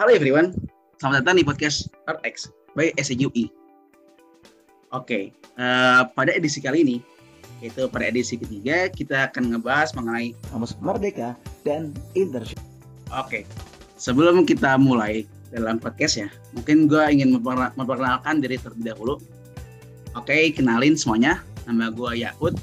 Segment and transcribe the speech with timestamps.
[0.00, 0.56] Halo everyone,
[0.96, 3.52] selamat datang di podcast RX by SNUI.
[4.96, 5.28] Oke,
[5.60, 6.96] uh, pada edisi kali ini,
[7.60, 11.36] yaitu pada edisi ketiga, kita akan ngebahas mengenai Kamus Merdeka
[11.68, 12.56] dan internship.
[13.12, 13.44] Oke,
[14.00, 17.36] sebelum kita mulai dalam podcast ya, mungkin gue ingin
[17.76, 19.20] memperkenalkan diri terlebih dahulu.
[20.16, 21.44] Oke, kenalin semuanya.
[21.68, 22.56] Nama gue Yaud,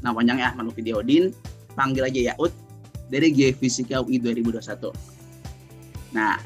[0.00, 0.88] nama panjangnya Ahmad Lufi
[1.76, 2.52] panggil aja Yaud
[3.12, 4.88] dari G Fisika UI 2021.
[6.16, 6.40] Nah,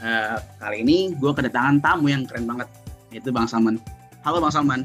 [0.00, 2.68] uh, kali ini gue kedatangan tamu yang keren banget,
[3.12, 3.76] yaitu Bang Salman.
[4.24, 4.82] Halo Bang Salman.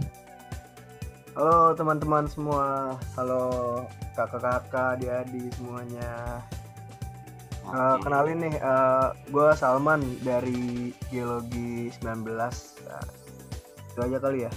[1.35, 3.43] Halo teman-teman semua, halo
[4.15, 6.39] kakak-kakak, adik-adik semuanya.
[7.65, 7.75] Okay.
[7.75, 12.23] Uh, kenalin nih, uh, gue Salman dari Geologi 19.
[12.87, 13.05] Nah,
[13.91, 14.51] itu aja kali ya.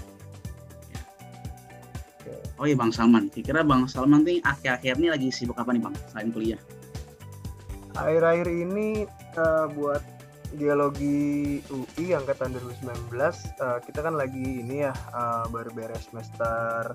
[2.58, 5.94] Oh iya Bang Salman, kira Bang Salman nih akhir-akhir ini lagi sibuk apa nih Bang
[6.10, 6.60] selain kuliah?
[7.94, 9.06] Akhir-akhir ini
[9.38, 10.02] uh, buat
[10.56, 13.12] geologi UI angkatan 2019
[13.60, 16.92] uh, kita kan lagi ini ya uh, baru beres semester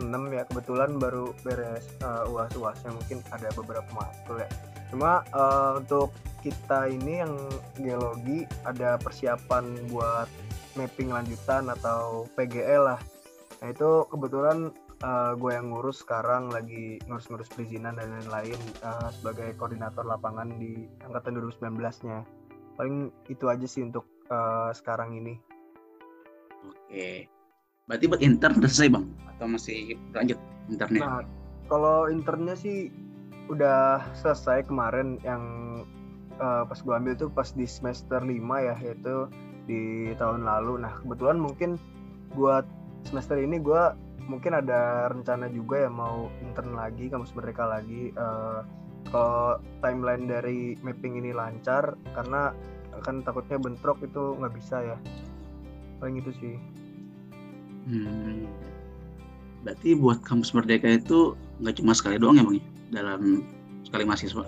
[0.00, 4.48] 6 ya kebetulan baru beres uh, uas-uasnya mungkin ada beberapa matkul ya.
[4.90, 6.10] Cuma uh, untuk
[6.42, 7.34] kita ini yang
[7.78, 10.28] geologi ada persiapan buat
[10.74, 13.00] mapping lanjutan atau PGL lah.
[13.62, 19.54] Nah itu kebetulan uh, gue yang ngurus sekarang lagi ngurus-ngurus perizinan dan lain-lain uh, sebagai
[19.56, 22.43] koordinator lapangan di angkatan 2019-nya.
[22.74, 25.38] Paling itu aja sih untuk uh, sekarang ini.
[26.64, 27.28] Oke.
[27.84, 29.06] Berarti buat intern udah selesai bang?
[29.34, 30.38] Atau masih lanjut
[30.72, 31.02] internnya?
[31.04, 31.22] Nah,
[31.68, 32.88] kalau internnya sih
[33.52, 35.42] udah selesai kemarin yang
[36.40, 39.28] uh, pas gue ambil tuh pas di semester 5 ya yaitu
[39.68, 40.80] di tahun lalu.
[40.80, 41.76] Nah kebetulan mungkin
[42.32, 42.64] buat
[43.04, 43.82] semester ini gue
[44.24, 48.64] mungkin ada rencana juga ya mau intern lagi kampus merdeka lagi uh,
[49.10, 52.54] kalau timeline dari mapping ini lancar karena
[53.02, 54.96] kan takutnya bentrok itu nggak bisa ya
[55.98, 56.54] paling itu sih
[57.90, 58.46] hmm.
[59.64, 62.64] berarti buat kampus merdeka itu nggak cuma sekali doang ya bang ya?
[62.94, 63.44] dalam
[63.84, 64.44] sekali mahasiswa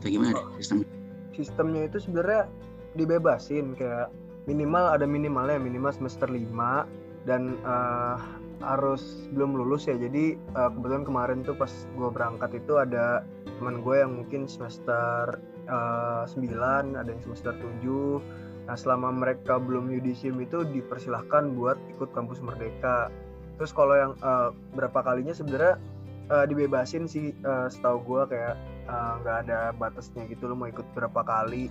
[0.00, 0.54] atau gimana oh.
[0.58, 0.88] sistemnya
[1.36, 2.48] sistemnya itu sebenarnya
[2.96, 4.08] dibebasin kayak
[4.48, 8.16] minimal ada minimalnya minimal semester 5 dan uh,
[8.64, 9.96] harus belum lulus ya.
[9.96, 13.24] Jadi uh, kebetulan kemarin tuh pas gue berangkat itu ada
[13.56, 19.62] teman gue yang mungkin semester uh, eh, 9 ada yang semester 7 nah selama mereka
[19.62, 23.14] belum yudisium itu dipersilahkan buat ikut kampus merdeka.
[23.56, 25.78] Terus kalau yang uh, berapa kalinya sebenarnya
[26.34, 28.58] uh, dibebasin sih uh, setahu gue kayak
[29.22, 31.70] nggak uh, ada batasnya gitu lo mau ikut berapa kali.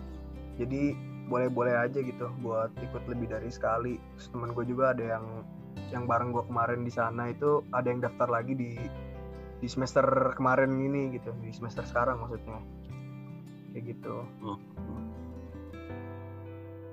[0.56, 0.95] Jadi
[1.28, 4.00] boleh-boleh aja gitu buat ikut lebih dari sekali.
[4.16, 5.25] Terus teman gue juga ada yang
[5.94, 8.72] yang bareng gue kemarin di sana itu ada yang daftar lagi di
[9.59, 12.59] di semester kemarin ini gitu di semester sekarang maksudnya.
[13.75, 14.16] Kayak gitu.
[14.45, 14.57] Oh.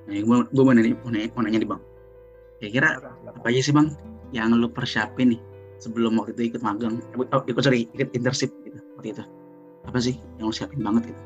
[0.03, 1.83] nah gue gue mau nanya, mau nanya, mau nanya nih bang.
[2.59, 2.89] Kira-kira
[3.31, 3.95] apa aja sih bang
[4.35, 5.41] yang lu persiapin nih
[5.79, 6.99] sebelum waktu itu ikut magang?
[7.15, 9.25] Eh, oh, ikut sorry ikut internship gitu waktu itu.
[9.87, 11.23] Apa sih yang lu siapin banget gitu?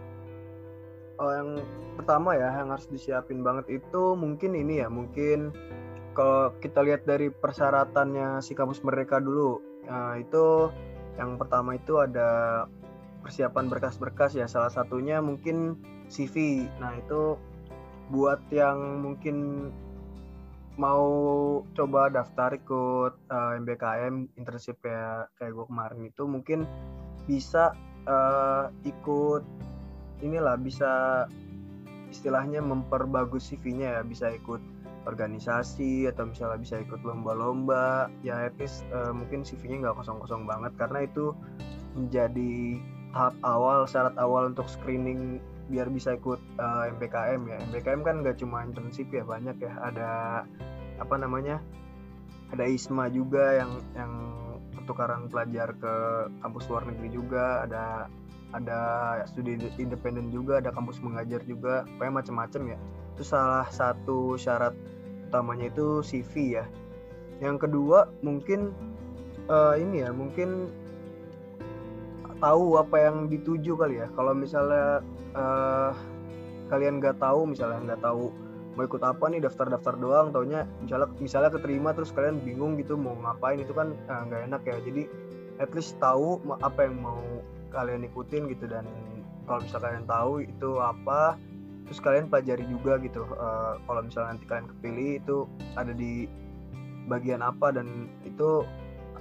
[1.16, 1.50] Oh yang
[1.96, 5.56] pertama ya yang harus disiapin banget itu mungkin ini ya mungkin
[6.16, 10.72] kalau kita lihat dari persyaratannya si kampus mereka dulu nah, itu
[11.20, 12.64] yang pertama itu ada
[13.26, 14.46] persiapan berkas-berkas ya.
[14.46, 15.74] Salah satunya mungkin
[16.06, 17.34] CV nah itu
[18.14, 19.68] buat yang mungkin
[20.78, 21.08] mau
[21.74, 26.68] coba daftar ikut uh, eh, MBKM internship ya kayak gue kemarin itu mungkin
[27.26, 27.74] bisa
[28.06, 29.42] uh, ikut
[30.22, 31.24] inilah bisa
[32.12, 34.62] istilahnya memperbagus CV-nya ya bisa ikut
[35.06, 41.06] organisasi atau misalnya bisa ikut lomba-lomba ya at uh, mungkin CV-nya nggak kosong-kosong banget karena
[41.06, 41.30] itu
[41.96, 42.82] menjadi
[43.16, 47.56] tahap awal syarat awal untuk screening biar bisa ikut uh, eh, MPKM ya.
[47.72, 49.72] MPKM kan nggak cuma internship ya banyak ya.
[49.82, 50.10] Ada
[51.02, 51.58] apa namanya
[52.54, 54.12] ada ISMA juga yang yang
[54.76, 55.94] pertukaran pelajar ke
[56.44, 57.66] kampus luar negeri juga.
[57.66, 58.06] Ada
[58.54, 58.78] ada
[59.26, 61.82] studi independen juga ada kampus mengajar juga.
[61.96, 62.78] Pokoknya macam-macam ya.
[63.16, 64.76] Itu salah satu syarat
[65.36, 66.64] utamanya itu CV ya.
[67.44, 68.72] Yang kedua mungkin
[69.52, 70.72] uh, ini ya mungkin
[72.40, 74.08] tahu apa yang dituju kali ya.
[74.16, 75.04] Kalau misalnya
[75.36, 75.92] uh,
[76.72, 78.32] kalian nggak tahu misalnya nggak tahu
[78.76, 83.16] mau ikut apa nih daftar-daftar doang taunya misalnya misalnya keterima terus kalian bingung gitu mau
[83.24, 84.76] ngapain itu kan eh, nggak uh, enak ya.
[84.80, 85.02] Jadi
[85.60, 87.20] at least tahu apa yang mau
[87.76, 88.64] kalian ikutin gitu.
[88.64, 88.88] Dan
[89.44, 91.36] kalau misalnya kalian tahu itu apa
[91.86, 95.36] terus kalian pelajari juga gitu uh, kalau misalnya nanti kalian kepilih itu
[95.78, 96.26] ada di
[97.06, 98.66] bagian apa dan itu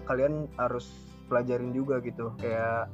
[0.09, 0.89] kalian harus
[1.27, 2.33] pelajarin juga gitu.
[2.41, 2.89] Kayak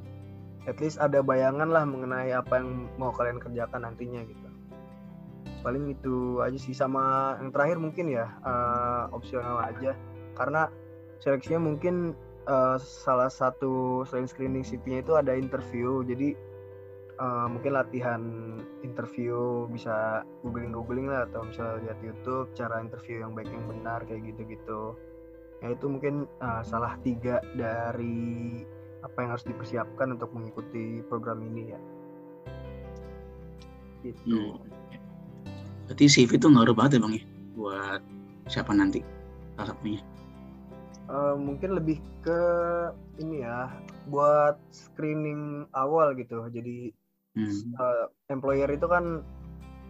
[0.64, 4.48] at least ada bayangan lah mengenai apa yang mau kalian kerjakan nantinya gitu.
[5.62, 6.74] Paling itu aja sih.
[6.74, 9.94] Sama yang terakhir mungkin ya uh, opsional aja.
[10.34, 10.68] Karena
[11.20, 12.16] seleksinya mungkin
[12.48, 16.02] uh, salah satu selain screening CV-nya itu ada interview.
[16.02, 16.34] Jadi
[17.22, 18.22] uh, mungkin latihan
[18.82, 24.02] interview bisa googling googling lah atau bisa lihat YouTube cara interview yang baik yang benar
[24.02, 24.80] kayak gitu gitu
[25.62, 28.58] ya itu mungkin uh, salah tiga dari
[29.06, 31.80] apa yang harus dipersiapkan untuk mengikuti program ini ya.
[34.02, 34.58] Gitu.
[34.58, 34.58] Hmm.
[35.86, 37.24] berarti CV itu ngaruh banget ya bang ya?
[37.54, 38.02] Buat
[38.50, 39.06] siapa nanti
[39.54, 40.02] salah satunya?
[41.06, 42.40] Uh, mungkin lebih ke
[43.22, 43.70] ini ya
[44.10, 46.42] buat screening awal gitu.
[46.50, 46.90] Jadi
[47.36, 47.76] hmm.
[47.78, 49.24] uh, employer itu kan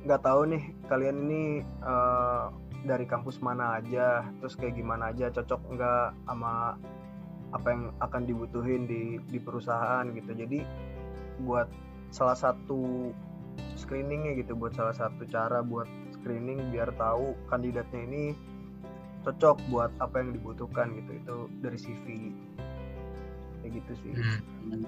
[0.03, 1.43] nggak tahu nih kalian ini
[1.87, 2.51] uh,
[2.83, 6.75] dari kampus mana aja terus kayak gimana aja cocok nggak sama
[7.53, 10.33] apa yang akan dibutuhin di di perusahaan gitu.
[10.33, 10.65] Jadi
[11.45, 11.69] buat
[12.13, 13.13] salah satu
[13.77, 15.89] screeningnya gitu buat salah satu cara buat
[16.21, 18.25] screening biar tahu kandidatnya ini
[19.23, 21.11] cocok buat apa yang dibutuhkan gitu.
[21.21, 22.05] Itu dari CV
[23.63, 24.13] kayak gitu sih.
[24.17, 24.83] Hmm,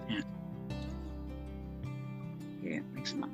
[2.65, 2.81] ya.
[2.81, 3.33] Oke, next bang.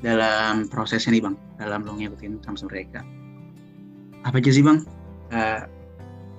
[0.00, 3.04] Dalam prosesnya nih bang, dalam lo ngikutin kampus mereka,
[4.24, 4.84] apa aja sih bang
[5.32, 5.64] uh,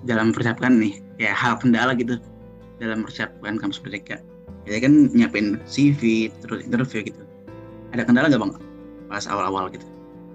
[0.06, 2.18] dalam persiapkan nih, ya hal kendala gitu
[2.82, 4.18] dalam persiapan kampus mereka.
[4.70, 7.22] Ya kan nyiapin CV, terus interview gitu.
[7.94, 8.54] Ada kendala nggak bang
[9.10, 9.86] pas awal-awal gitu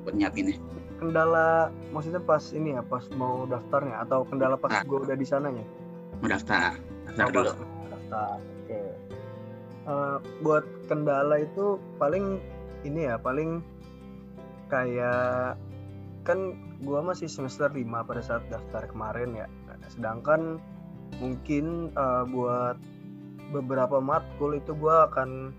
[0.07, 0.59] buat nyiapinnya?
[1.03, 5.27] Kendala maksudnya pas ini ya, pas mau daftarnya atau kendala pas nah, gue udah di
[5.27, 5.65] sananya?
[6.23, 6.79] Mau daftar,
[7.11, 7.53] daftar oh, dulu.
[7.91, 8.39] Daftar.
[8.39, 8.56] Okay
[9.87, 12.43] uh, buat kendala itu paling
[12.85, 13.63] ini ya paling
[14.71, 15.57] kayak
[16.27, 19.47] kan gua masih semester 5 pada saat daftar kemarin ya.
[19.87, 20.59] Sedangkan
[21.23, 22.77] mungkin uh, buat
[23.55, 25.55] beberapa matkul itu gua akan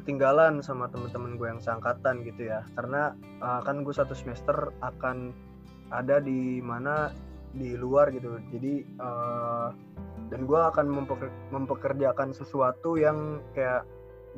[0.00, 2.64] ketinggalan sama teman-teman gue yang seangkatan gitu ya.
[2.74, 3.12] Karena
[3.44, 5.30] uh, kan gue satu semester akan
[5.92, 7.12] ada di mana
[7.52, 8.40] di luar gitu.
[8.50, 9.70] Jadi uh,
[10.30, 10.86] dan gue akan
[11.50, 13.82] mempekerjakan sesuatu yang kayak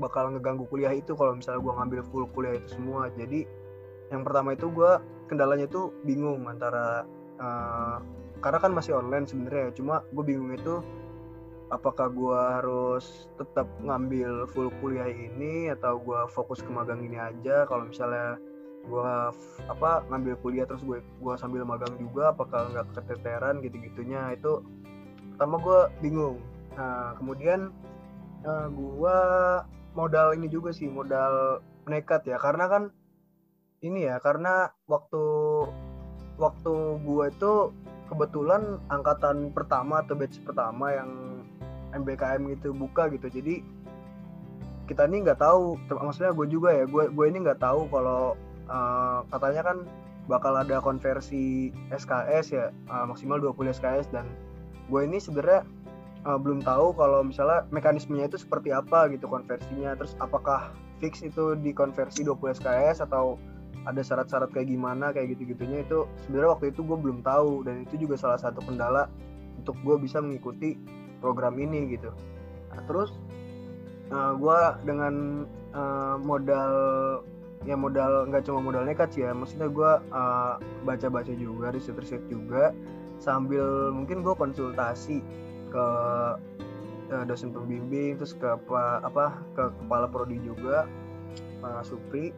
[0.01, 3.13] bakal ngeganggu kuliah itu kalau misalnya gue ngambil full kuliah itu semua.
[3.13, 3.45] Jadi
[4.09, 4.93] yang pertama itu gue
[5.29, 7.05] kendalanya itu bingung antara
[7.41, 8.01] uh,
[8.41, 10.81] karena kan masih online sebenarnya cuma gue bingung itu
[11.73, 17.65] apakah gue harus tetap ngambil full kuliah ini atau gue fokus ke magang ini aja.
[17.69, 18.41] Kalau misalnya
[18.83, 19.13] gue
[19.71, 24.59] apa ngambil kuliah terus gue gua sambil magang juga apakah nggak keteteran gitu gitunya itu
[25.43, 26.39] pertama gue bingung.
[26.79, 27.75] Nah kemudian
[28.47, 29.19] uh, eh, gue
[29.99, 31.59] modal ini juga sih modal
[31.91, 32.39] nekat ya.
[32.39, 32.95] Karena kan
[33.83, 35.19] ini ya karena waktu
[36.39, 37.75] waktu gue itu
[38.07, 41.11] kebetulan angkatan pertama atau batch pertama yang
[41.91, 43.27] MBKM gitu buka gitu.
[43.27, 43.67] Jadi
[44.87, 48.39] kita ini nggak tahu maksudnya gue juga ya gue gue ini nggak tahu kalau
[48.71, 49.79] uh, katanya kan
[50.31, 54.31] bakal ada konversi SKS ya uh, maksimal 20 SKS dan
[54.93, 55.65] gue ini sebenarnya
[56.29, 59.97] uh, belum tahu kalau misalnya mekanismenya itu seperti apa gitu konversinya.
[59.97, 63.41] Terus apakah fix itu dikonversi 20 SKS atau
[63.89, 67.65] ada syarat-syarat kayak gimana kayak gitu-gitunya itu sebenarnya waktu itu gue belum tahu.
[67.65, 69.09] Dan itu juga salah satu kendala
[69.57, 70.77] untuk gue bisa mengikuti
[71.25, 72.13] program ini gitu.
[72.71, 73.17] Nah, terus
[74.13, 76.75] uh, gue dengan uh, modal
[77.63, 82.75] ya modal nggak cuma modal nekat sih ya maksudnya gue uh, baca-baca juga riset-riset juga
[83.23, 85.23] sambil mungkin gue konsultasi
[85.71, 85.87] ke
[87.15, 90.91] uh, dosen pembimbing terus ke apa apa ke kepala prodi juga
[91.63, 92.35] Pak Supri.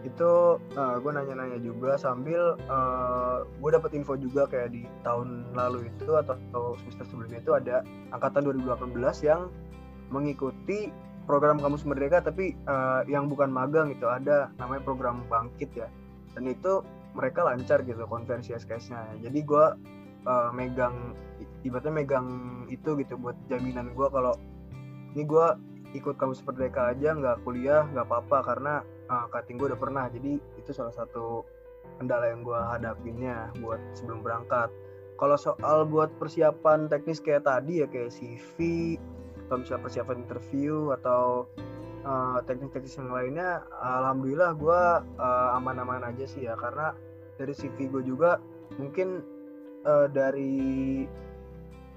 [0.00, 5.88] Itu uh, gue nanya-nanya juga sambil uh, gue dapat info juga kayak di tahun lalu
[5.92, 9.48] itu atau, atau semester sebelumnya itu ada angkatan 2018 yang
[10.08, 10.88] mengikuti
[11.28, 15.88] program kampus merdeka tapi uh, yang bukan magang itu ada namanya program bangkit ya.
[16.32, 16.80] Dan itu
[17.14, 19.66] mereka lancar gitu konversi SKS-nya jadi gue
[20.26, 21.16] uh, megang
[21.64, 22.28] ibaratnya megang
[22.72, 24.36] itu gitu buat jaminan gue kalau
[25.16, 25.46] ini gue
[25.90, 28.74] ikut kampus merdeka aja nggak kuliah nggak apa-apa karena
[29.10, 30.04] uh, cutting gue udah pernah.
[30.08, 31.42] Jadi itu salah satu
[31.98, 34.70] kendala yang gue hadapinnya buat sebelum berangkat.
[35.18, 38.56] Kalau soal buat persiapan teknis kayak tadi ya kayak CV
[39.46, 41.44] atau misalnya persiapan interview atau
[42.06, 44.82] uh, teknis-teknis yang lainnya alhamdulillah gue
[45.20, 46.56] uh, aman-aman aja sih ya.
[46.56, 46.94] Karena
[47.36, 48.38] dari CV gue juga
[48.78, 49.20] mungkin
[49.84, 51.04] uh, dari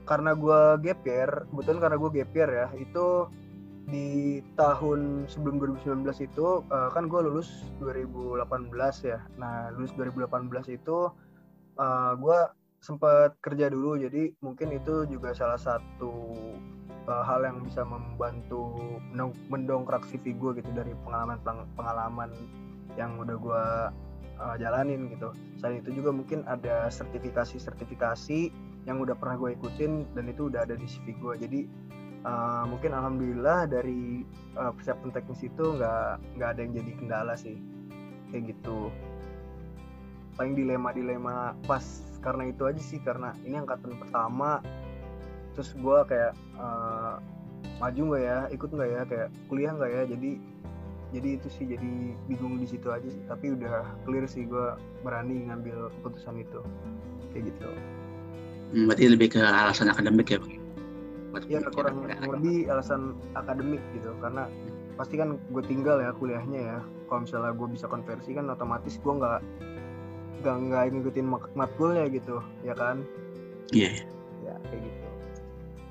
[0.03, 3.31] karena gue gap kebetulan karena gue gap ya itu
[3.83, 8.71] di tahun sebelum 2019 itu uh, kan gue lulus 2018
[9.03, 9.19] ya.
[9.35, 11.11] Nah lulus 2018 itu
[11.75, 12.39] uh, eh, gue
[12.79, 13.99] sempat kerja dulu.
[13.99, 16.31] Jadi mungkin itu juga salah satu
[17.11, 18.71] uh, hal yang bisa membantu
[19.51, 21.39] mendongkrak CV gue gitu dari pengalaman
[21.75, 22.31] pengalaman
[22.95, 23.65] yang udah gue
[24.43, 25.31] uh, jalanin gitu.
[25.55, 28.51] Selain itu juga mungkin ada sertifikasi-sertifikasi
[28.83, 31.61] yang udah pernah gue ikutin dan itu udah ada di CV gue jadi
[32.27, 34.27] uh, mungkin alhamdulillah dari
[34.59, 37.55] uh, persiapan teknis itu nggak nggak ada yang jadi kendala sih.
[38.31, 38.91] Kayak gitu.
[40.35, 41.85] Paling dilema-dilema pas
[42.19, 44.59] karena itu aja sih karena ini angkatan pertama.
[45.53, 47.21] Terus gue kayak uh,
[47.77, 48.39] maju nggak ya?
[48.49, 49.01] Ikut nggak ya?
[49.05, 50.03] Kayak kuliah nggak ya?
[50.09, 50.31] Jadi
[51.13, 53.21] jadi itu sih jadi bingung di situ aja sih.
[53.29, 54.73] Tapi udah clear sih gue
[55.05, 56.59] berani ngambil keputusan itu.
[57.31, 57.69] Kayak gitu.
[58.73, 60.57] Hmm, berarti lebih ke alasan akademik ya bang?
[61.49, 64.09] Ya kurang lebih alasan akademik gitu.
[64.17, 64.49] Karena
[64.97, 66.79] pasti kan gue tinggal ya kuliahnya ya.
[67.05, 69.39] Kalau misalnya gue bisa konversi kan otomatis gue nggak
[70.41, 72.41] nggak nggak ngikutin matkulnya gitu.
[72.65, 73.05] Ya kan?
[73.69, 73.93] Iya.
[73.93, 73.97] Yeah.
[74.43, 75.07] ya kayak gitu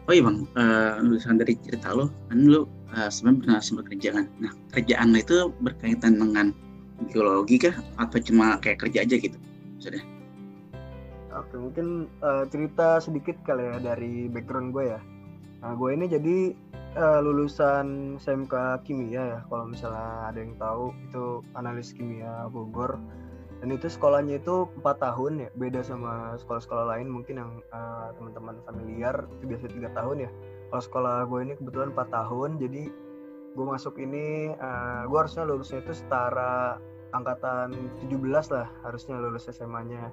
[0.07, 0.39] oh iya bang.
[0.55, 2.11] Uh, lulusan dari cerita lo.
[2.31, 4.27] Kan lo uh, sebenarnya pernah sempat kerja kan?
[4.43, 6.47] Nah kerjaan lo itu berkaitan dengan
[7.11, 7.75] geologi kah?
[7.99, 9.39] Atau cuma kayak kerja aja gitu
[9.83, 9.99] sudah
[11.35, 15.01] oke mungkin uh, cerita sedikit kali ya dari background gue ya.
[15.65, 16.37] Nah gue ini jadi
[17.01, 19.41] uh, lulusan SMK kimia ya.
[19.49, 21.25] Kalau misalnya ada yang tahu itu
[21.57, 23.01] analis kimia Bogor
[23.63, 28.59] dan itu sekolahnya itu empat tahun ya beda sama sekolah-sekolah lain mungkin yang uh, teman-teman
[28.67, 30.31] familiar itu biasa tiga tahun ya.
[30.75, 32.91] Kalau sekolah gue ini kebetulan empat tahun jadi
[33.55, 36.83] gue masuk ini uh, gue harusnya lulusnya itu setara
[37.15, 37.71] angkatan
[38.03, 38.19] 17
[38.51, 40.11] lah harusnya lulus SMA-nya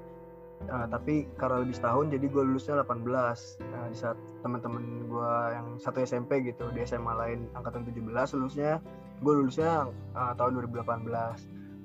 [0.68, 5.68] uh, tapi karena lebih setahun jadi gue lulusnya 18 uh, di saat teman-teman gue yang
[5.80, 8.04] satu SMP gitu di SMA lain angkatan 17
[8.38, 8.84] lulusnya
[9.24, 11.08] gue lulusnya uh, tahun 2018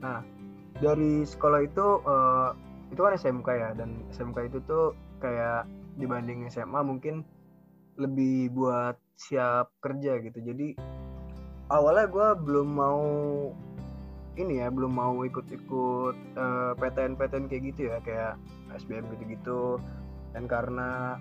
[0.02, 0.20] nah
[0.82, 2.50] dari sekolah itu uh,
[2.90, 5.66] itu kan SMK ya dan SMK itu tuh kayak
[5.98, 7.22] dibanding SMA mungkin
[7.98, 10.38] lebih buat siap kerja gitu.
[10.42, 10.74] Jadi
[11.70, 13.02] awalnya gue belum mau
[14.34, 18.34] ini ya belum mau ikut-ikut uh, eh, PTN-PTN kayak gitu ya kayak
[18.74, 19.78] SBM gitu-gitu.
[20.34, 21.18] Dan karena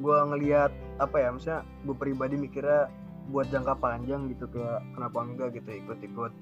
[0.00, 2.88] gue ngelihat apa ya misalnya gue pribadi mikirnya
[3.28, 6.32] buat jangka panjang gitu kayak kenapa enggak gitu ikut-ikut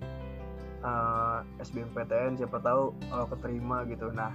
[0.83, 4.11] uh, eh, SBMPTN siapa tahu uh, keterima gitu.
[4.13, 4.33] Nah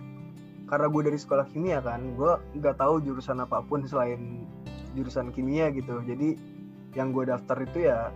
[0.64, 4.48] karena gue dari sekolah kimia kan gue nggak tahu jurusan apa pun selain
[4.96, 6.00] jurusan kimia gitu.
[6.04, 6.36] Jadi
[6.94, 8.14] yang gue daftar itu ya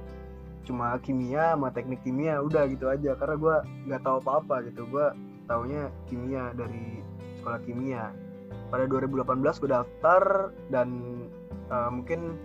[0.68, 3.16] cuma kimia sama teknik kimia udah gitu aja.
[3.20, 3.56] Karena gue
[3.92, 4.88] nggak tahu apa-apa gitu.
[4.88, 5.12] Gue
[5.48, 7.04] taunya kimia dari
[7.42, 8.12] sekolah kimia.
[8.68, 10.90] Pada 2018 gue daftar dan
[11.72, 12.36] uh, mungkin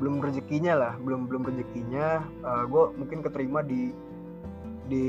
[0.00, 3.92] belum rezekinya lah belum belum rezekinya uh, gue mungkin keterima di
[4.90, 5.08] di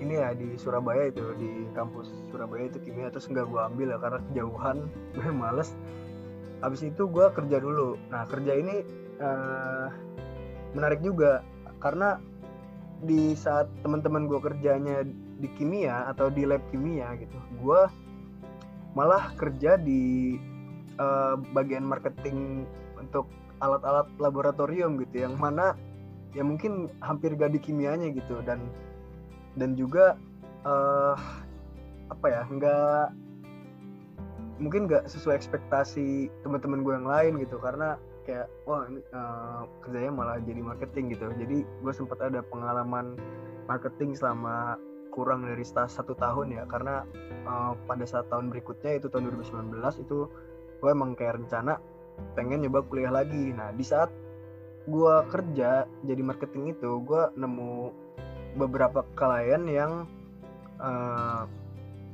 [0.00, 3.98] ini ya di Surabaya itu di kampus Surabaya itu kimia terus nggak gue ambil ya
[4.00, 4.76] karena kejauhan.
[5.14, 5.70] Gue males.
[6.64, 8.00] Habis itu gue kerja dulu.
[8.08, 8.80] Nah kerja ini
[9.20, 9.92] uh,
[10.72, 11.44] menarik juga
[11.78, 12.16] karena
[13.04, 15.04] di saat teman-teman gue kerjanya
[15.38, 17.80] di kimia atau di lab kimia gitu gue
[18.94, 20.34] malah kerja di
[20.96, 22.64] uh, bagian marketing
[22.96, 23.28] untuk
[23.58, 25.74] alat-alat laboratorium gitu yang mana
[26.34, 28.66] ya mungkin hampir gak di kimianya gitu dan
[29.54, 30.18] dan juga
[30.66, 31.14] uh,
[32.10, 33.06] apa ya nggak
[34.58, 40.12] mungkin nggak sesuai ekspektasi teman-teman gue yang lain gitu karena kayak wah ini uh, kerjanya
[40.14, 41.28] malah jadi marketing gitu.
[41.36, 43.18] Jadi gue sempat ada pengalaman
[43.68, 44.80] marketing selama
[45.12, 47.06] kurang dari satu tahun ya karena
[47.46, 50.26] uh, pada saat tahun berikutnya itu tahun 2019 itu
[50.82, 51.78] gue emang kayak rencana
[52.34, 53.54] pengen nyoba kuliah lagi.
[53.54, 54.10] Nah di saat
[54.84, 57.92] gue kerja jadi marketing itu gue nemu
[58.54, 60.06] beberapa klien yang
[60.78, 61.48] uh,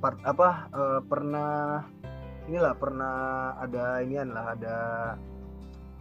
[0.01, 1.85] part, apa uh, pernah
[2.49, 3.17] inilah pernah
[3.61, 4.77] ada inian lah ada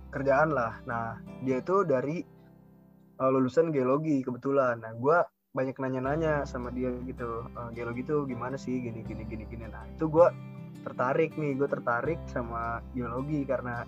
[0.09, 0.81] kerjaan lah.
[0.89, 2.23] Nah dia itu dari
[3.21, 4.81] uh, lulusan geologi kebetulan.
[4.81, 5.17] Nah gue
[5.53, 8.81] banyak nanya-nanya sama dia gitu uh, geologi itu gimana sih?
[8.81, 9.65] Gini gini gini gini.
[9.69, 10.27] Nah itu gue
[10.81, 13.83] tertarik nih gue tertarik sama geologi karena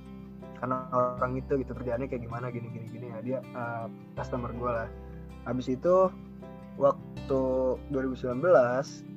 [0.62, 3.20] karena orang itu gitu kerjaannya kayak gimana gini gini gini ya.
[3.26, 4.90] Dia uh, customer gue lah.
[5.50, 6.14] Habis itu
[6.78, 7.42] waktu
[7.90, 8.46] 2019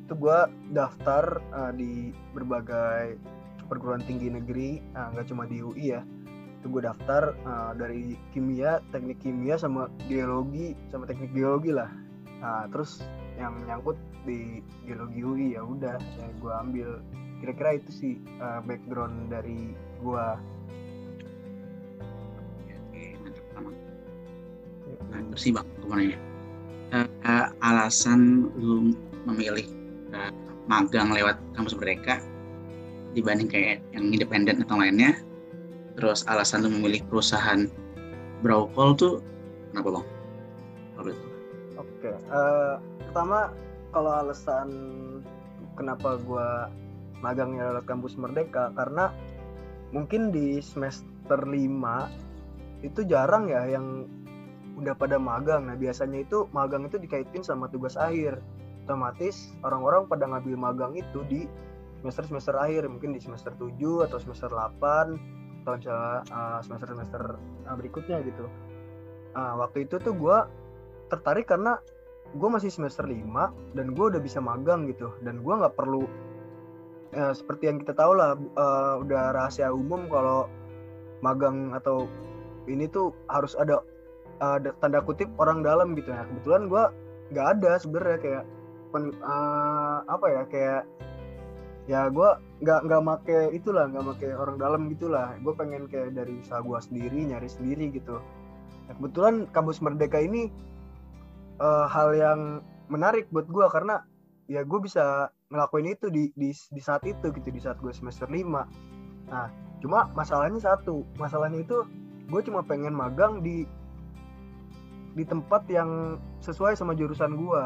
[0.08, 0.38] itu gue
[0.72, 3.20] daftar uh, di berbagai
[3.68, 6.00] perguruan tinggi negeri nggak uh, cuma di UI ya.
[6.64, 11.92] Itu gue daftar uh, dari kimia teknik kimia sama geologi sama teknik geologi lah.
[12.40, 13.04] Nah terus
[13.36, 16.90] yang nyangkut di geologi UI ya udah yang gue ambil.
[17.44, 20.26] Kira-kira itu sih uh, background dari gue
[25.14, 26.18] nah terus bang ke mana ya
[27.22, 28.90] uh, alasan lu
[29.24, 29.70] memilih
[30.10, 30.34] uh,
[30.66, 32.18] magang lewat kampus mereka
[33.14, 35.14] dibanding kayak yang independen atau lainnya
[35.94, 37.70] terus alasan lu memilih perusahaan
[38.44, 39.14] Browcall tuh
[39.72, 40.06] kenapa bang?
[41.00, 41.12] Oke,
[41.80, 42.74] Oke, eh,
[43.08, 43.48] pertama
[43.94, 44.68] kalau alasan
[45.78, 46.48] kenapa gue
[47.24, 49.08] magangnya lewat kampus Merdeka karena
[49.96, 54.04] mungkin di semester 5 itu jarang ya yang
[54.78, 55.70] udah pada magang.
[55.70, 58.38] Nah biasanya itu magang itu dikaitin sama tugas akhir.
[58.84, 61.48] Otomatis orang-orang pada ngambil magang itu di
[62.04, 63.72] semester-semester akhir, mungkin di semester 7
[64.04, 67.22] atau semester 8 atau uh, semester-semester
[67.64, 68.44] uh, berikutnya gitu.
[69.32, 70.38] Nah, waktu itu tuh gue
[71.08, 71.80] tertarik karena
[72.36, 73.24] gue masih semester 5
[73.72, 76.04] dan gue udah bisa magang gitu dan gue nggak perlu
[77.14, 80.50] seperti yang kita tahu lah uh, udah rahasia umum kalau
[81.22, 82.10] magang atau
[82.66, 83.80] ini tuh harus ada
[84.40, 86.24] uh, tanda kutip orang dalam gitu ya.
[86.26, 86.84] Kebetulan gue
[87.34, 88.44] nggak ada sebenarnya kayak
[88.94, 90.82] pen, uh, apa ya kayak
[91.84, 92.30] ya gue
[92.64, 95.34] nggak nggak make itulah nggak make orang dalam gitulah.
[95.42, 98.18] Gue pengen kayak dari usaha gue sendiri nyari sendiri gitu.
[98.84, 100.52] Nah, kebetulan kampus merdeka ini
[101.60, 102.40] uh, hal yang
[102.88, 104.04] menarik buat gue karena
[104.44, 108.28] ya gue bisa ngelakuin itu di, di di saat itu gitu di saat gue semester
[108.28, 108.44] 5
[109.30, 109.48] nah
[109.80, 111.84] cuma masalahnya satu masalahnya itu
[112.28, 113.64] gue cuma pengen magang di
[115.14, 117.64] di tempat yang sesuai sama jurusan gue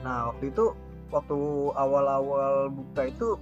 [0.00, 0.72] nah waktu itu
[1.08, 1.38] waktu
[1.76, 3.36] awal-awal buka itu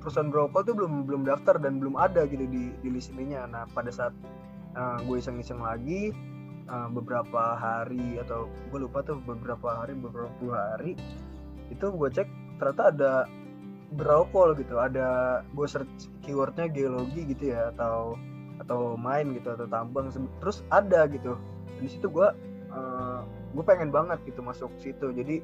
[0.00, 3.44] perusahaan brokol tuh belum belum daftar dan belum ada gitu di di list ininya.
[3.46, 4.16] Nah pada saat
[4.74, 6.10] uh, gue iseng-iseng lagi
[6.70, 10.96] uh, beberapa hari atau gue lupa tuh beberapa hari beberapa puluh hari
[11.68, 13.12] itu gue cek ternyata ada
[13.94, 18.14] brokol gitu ada gue search keywordnya geologi gitu ya atau
[18.62, 21.34] atau main gitu atau tambang terus ada gitu
[21.80, 22.28] di situ gue
[22.70, 25.10] uh, gue pengen banget gitu masuk situ.
[25.10, 25.42] Jadi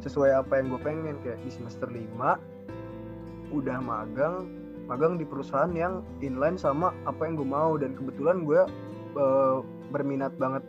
[0.00, 4.48] sesuai apa yang gue pengen kayak di semester 5 udah magang
[4.86, 7.76] magang di perusahaan yang inline sama apa yang gue mau.
[7.76, 8.62] Dan kebetulan gue
[9.18, 10.64] uh, berminat banget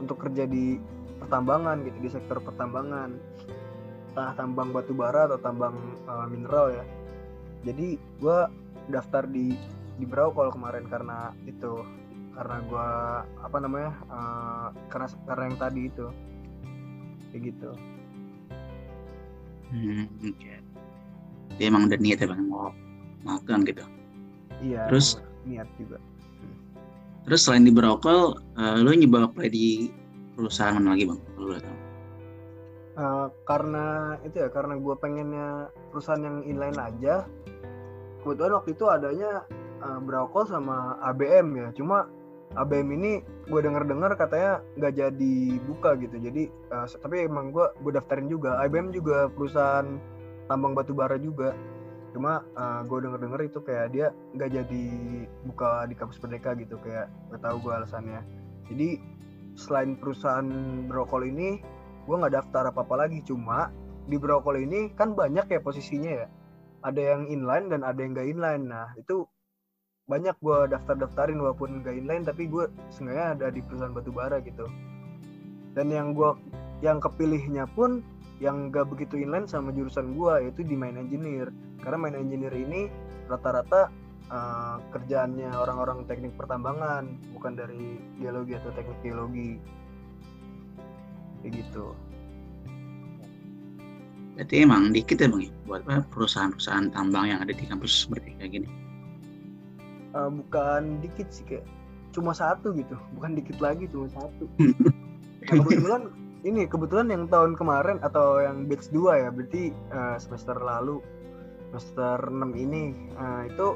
[0.00, 0.80] untuk kerja di
[1.22, 3.14] pertambangan gitu di sektor pertambangan.
[4.12, 5.76] Entah tambang batu bara atau tambang
[6.08, 6.84] uh, mineral ya.
[7.62, 8.38] Jadi gue
[8.90, 9.54] daftar di
[9.96, 12.01] di Braukol kemarin karena itu
[12.32, 12.88] karena gue
[13.44, 16.06] apa namanya uh, karena karena yang tadi itu
[17.32, 17.70] kayak gitu
[19.72, 20.60] Hmm, okay.
[21.56, 22.76] Dia emang udah niat ya bang mau
[23.24, 23.80] makan gitu.
[24.60, 24.84] Iya.
[24.92, 25.16] Terus
[25.48, 25.96] niat juga.
[27.24, 29.88] Terus selain di Brokol, uh, lo nyoba apply di
[30.36, 31.20] perusahaan mana lagi bang?
[31.24, 31.78] Kalau lo tahu.
[32.92, 33.86] Uh, karena
[34.20, 37.24] itu ya karena gue pengennya perusahaan yang inline aja.
[38.20, 39.48] Kebetulan waktu itu adanya
[39.80, 41.68] uh, Brokol sama ABM ya.
[41.72, 42.12] Cuma
[42.52, 43.12] ABM ini
[43.48, 46.16] gue denger dengar katanya nggak jadi buka gitu.
[46.20, 48.60] Jadi uh, tapi emang gue gue daftarin juga.
[48.60, 49.86] ABM juga perusahaan
[50.46, 51.56] tambang batu bara juga.
[52.12, 54.84] Cuma uh, gue denger dengar itu kayak dia nggak jadi
[55.48, 56.76] buka di kampus merdeka gitu.
[56.84, 58.20] Kayak nggak tahu gue alasannya.
[58.68, 58.88] Jadi
[59.56, 60.46] selain perusahaan
[60.88, 61.60] brokol ini
[62.04, 63.24] gue nggak daftar apa apa lagi.
[63.24, 63.72] Cuma
[64.04, 66.26] di brokol ini kan banyak ya posisinya ya.
[66.84, 68.64] Ada yang inline dan ada yang nggak inline.
[68.68, 69.24] Nah itu
[70.10, 74.66] banyak gue daftar-daftarin walaupun gak inline tapi gue sengaja ada di perusahaan batu bara gitu.
[75.78, 76.34] Dan yang gue
[76.82, 78.02] yang kepilihnya pun
[78.42, 81.54] yang gak begitu inline sama jurusan gue yaitu di main engineer.
[81.78, 82.90] Karena main engineer ini
[83.30, 83.94] rata-rata
[84.26, 87.06] uh, kerjaannya orang-orang teknik pertambangan
[87.38, 89.62] bukan dari geologi atau teknik geologi.
[91.42, 91.94] Kayak gitu.
[94.34, 98.81] Berarti emang dikit ya bang ya buat perusahaan-perusahaan tambang yang ada di kampus kayak gini?
[100.16, 101.66] Uh, bukan dikit sih kayak
[102.12, 102.94] cuma satu gitu.
[103.16, 104.46] Bukan dikit lagi cuma satu.
[105.42, 106.02] Nah, kebetulan
[106.46, 111.02] ini kebetulan yang tahun kemarin atau yang batch 2 ya berarti uh, semester lalu
[111.74, 112.94] semester 6 ini.
[113.18, 113.74] Uh, itu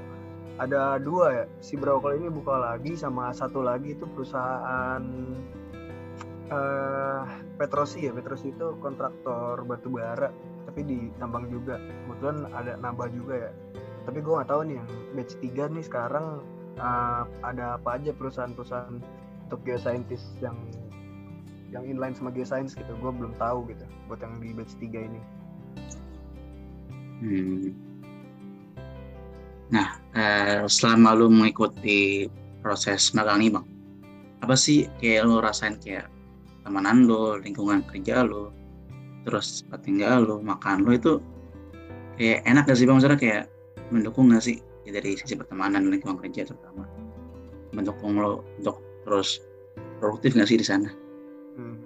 [0.63, 5.03] ada dua ya si Brokol ini buka lagi sama satu lagi itu perusahaan
[6.55, 7.23] uh,
[7.59, 8.15] Petrosi ya.
[8.15, 10.31] Petrosi itu kontraktor batu bara
[10.71, 11.83] tapi di tambang juga.
[11.83, 13.53] Kebetulan ada nambah juga ya
[14.07, 14.89] tapi gue nggak tahu nih yang
[15.19, 16.27] batch 3 nih sekarang
[16.79, 19.03] uh, ada apa aja perusahaan-perusahaan
[19.47, 20.55] untuk geoscientist yang
[21.75, 22.95] yang inline sama geoscience gitu.
[23.03, 25.21] Gue belum tahu gitu buat yang di batch 3 ini.
[27.17, 27.73] Hmm.
[29.73, 32.29] nah eh, selama lu mengikuti
[32.61, 33.67] proses magang nih bang
[34.45, 36.13] apa sih kayak lo rasain kayak
[36.61, 38.53] temanan lo lingkungan kerja lo
[39.25, 41.13] terus tinggal lo makan lo itu
[42.21, 42.97] kayak enak gak sih bang?
[43.01, 43.45] Maksudnya kayak
[43.91, 46.87] mendukung nggak sih ya, dari sisi pertemanan lingkungan kerja terutama
[47.75, 49.43] mendukung lo untuk terus
[50.01, 50.89] produktif nggak sih di sana?
[51.57, 51.79] Hmm.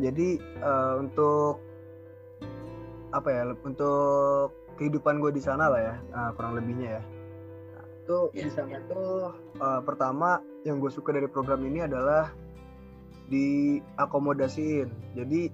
[0.00, 1.60] Jadi uh, untuk
[3.12, 7.02] apa ya untuk kehidupan gue di sana lah ya uh, kurang lebihnya ya.
[7.76, 8.44] Nah, itu yeah.
[8.48, 12.32] di sana tuh uh, pertama yang gue suka dari program ini adalah
[13.28, 15.48] diakomodasiin jadi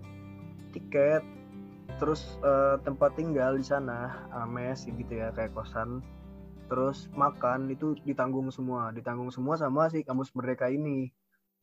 [0.75, 1.23] tiket
[1.99, 6.01] terus uh, tempat tinggal di sana mes gitu ya kayak kosan.
[6.69, 8.93] Terus makan itu ditanggung semua.
[8.93, 11.11] Ditanggung semua sama si kampus merdeka ini.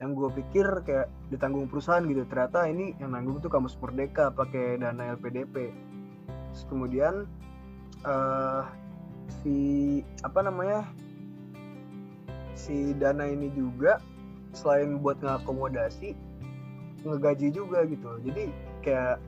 [0.01, 2.27] Yang gue pikir kayak ditanggung perusahaan gitu.
[2.27, 5.71] Ternyata ini yang nanggung tuh kampus merdeka pakai dana LPDP
[6.55, 7.27] terus kemudian
[8.07, 8.63] uh,
[9.43, 10.87] si apa namanya
[12.55, 13.99] si dana ini juga
[14.55, 16.15] selain buat ngakomodasi
[17.03, 18.07] ngegaji juga gitu.
[18.23, 18.55] Jadi
[18.87, 19.19] kayak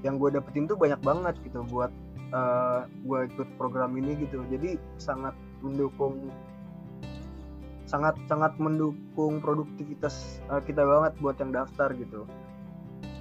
[0.00, 1.92] yang gue dapetin tuh banyak banget gitu buat
[2.32, 4.40] uh, gue ikut program ini gitu.
[4.48, 6.32] Jadi sangat mendukung
[7.84, 12.24] sangat sangat mendukung produktivitas uh, kita banget buat yang daftar gitu.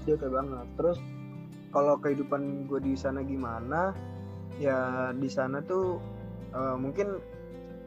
[0.06, 0.68] Dia kayak banget.
[0.78, 0.98] Terus
[1.74, 3.92] kalau kehidupan gue di sana gimana?
[4.62, 6.00] Ya di sana tuh
[6.56, 7.20] uh, mungkin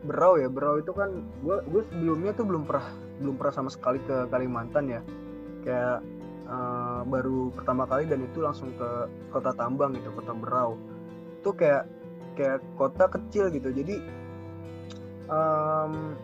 [0.05, 0.51] berau ya.
[0.53, 2.91] Berau itu kan gue gue sebelumnya tuh belum pernah
[3.23, 5.01] belum pernah sama sekali ke Kalimantan ya.
[5.63, 6.03] Kayak
[6.49, 8.91] uh, baru pertama kali dan itu langsung ke
[9.31, 10.79] kota Tambang gitu kota Berau.
[11.43, 11.87] Itu kayak
[12.39, 13.69] kayak kota kecil gitu.
[13.71, 14.01] Jadi
[15.29, 16.17] um,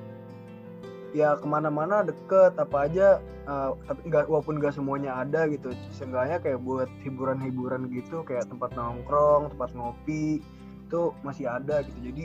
[1.16, 5.72] ya ke mana-mana deket apa aja uh, tapi nggak walaupun nggak semuanya ada gitu.
[5.94, 10.40] Seenggaknya kayak buat hiburan-hiburan gitu kayak tempat nongkrong tempat ngopi
[10.88, 11.98] itu masih ada gitu.
[12.12, 12.24] Jadi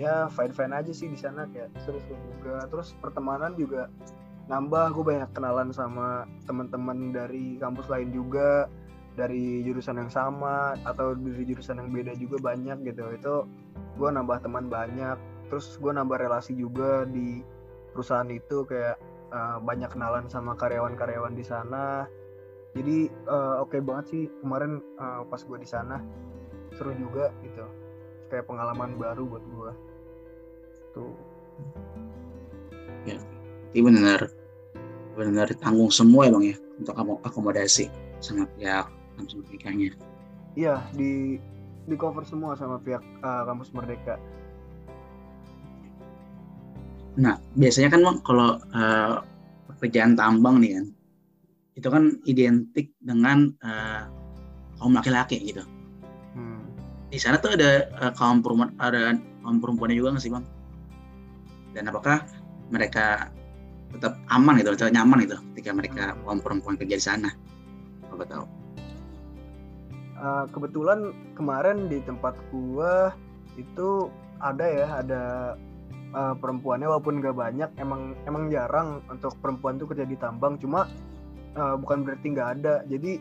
[0.00, 2.64] ya fine fine aja sih di sana kayak seru-seru juga.
[2.68, 3.92] Terus pertemanan juga
[4.50, 8.66] nambah gue banyak kenalan sama teman-teman dari kampus lain juga
[9.12, 13.04] dari jurusan yang sama atau dari jurusan yang beda juga banyak gitu.
[13.14, 13.34] Itu
[14.00, 15.18] gue nambah teman banyak
[15.52, 17.44] terus gue nambah relasi juga di
[17.92, 18.96] perusahaan itu kayak
[19.36, 22.08] uh, banyak kenalan sama karyawan-karyawan di sana.
[22.72, 26.00] Jadi uh, oke okay banget sih kemarin uh, pas gue di sana
[26.72, 27.68] seru juga gitu.
[28.32, 29.72] Kayak pengalaman baru buat gue
[30.96, 31.12] tuh
[33.72, 34.28] ini benar
[35.16, 37.88] benar ditanggung semua ya bang ya untuk akomodasi
[38.20, 39.92] sama pihak kampus merdekanya.
[40.56, 41.36] Iya di
[41.88, 44.16] di cover semua sama pihak uh, kampus merdeka.
[47.18, 49.20] Nah biasanya kan bang kalau uh,
[49.76, 50.86] pekerjaan tambang nih kan
[51.72, 54.08] itu kan identik dengan uh,
[54.76, 55.64] kaum laki-laki gitu.
[56.32, 56.64] Hmm.
[57.12, 60.44] di sana tuh ada uh, kaum perempuan ada kaum perempuannya juga nggak sih bang?
[61.76, 62.24] Dan apakah
[62.72, 63.28] mereka
[63.92, 67.30] tetap aman gitu, tetap nyaman itu ketika mereka kaum perempuan kerja di sana.
[68.08, 68.44] Apa tahu?
[70.22, 73.10] Uh, kebetulan kemarin di tempat gua
[73.58, 74.06] itu
[74.38, 75.22] ada ya, ada
[76.14, 80.56] uh, perempuannya walaupun gak banyak, emang emang jarang untuk perempuan tuh kerja di tambang.
[80.62, 80.86] Cuma
[81.58, 82.74] uh, bukan berarti nggak ada.
[82.86, 83.18] Jadi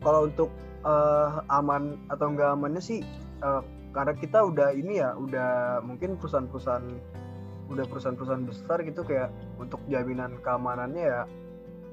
[0.00, 0.50] kalau untuk
[0.86, 3.00] uh, aman atau nggak amannya sih
[3.42, 3.64] uh,
[3.96, 6.86] karena kita udah ini ya udah mungkin perusahaan-perusahaan
[7.66, 11.22] udah perusahaan-perusahaan besar gitu kayak untuk jaminan keamanannya ya,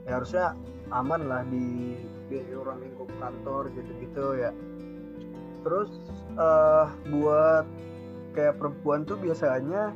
[0.06, 0.46] ya harusnya
[0.94, 1.98] aman lah di
[2.30, 4.52] di orang lingkup kantor gitu-gitu ya.
[5.64, 5.90] Terus
[6.38, 7.66] uh, buat
[8.34, 9.94] kayak perempuan tuh biasanya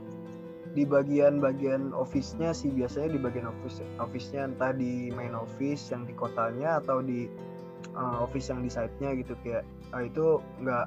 [0.78, 6.14] di bagian-bagian office-nya sih biasanya di bagian office office-nya entah di main office yang di
[6.14, 7.26] kotanya atau di
[7.98, 10.86] uh, office yang di site-nya gitu kayak uh, itu nggak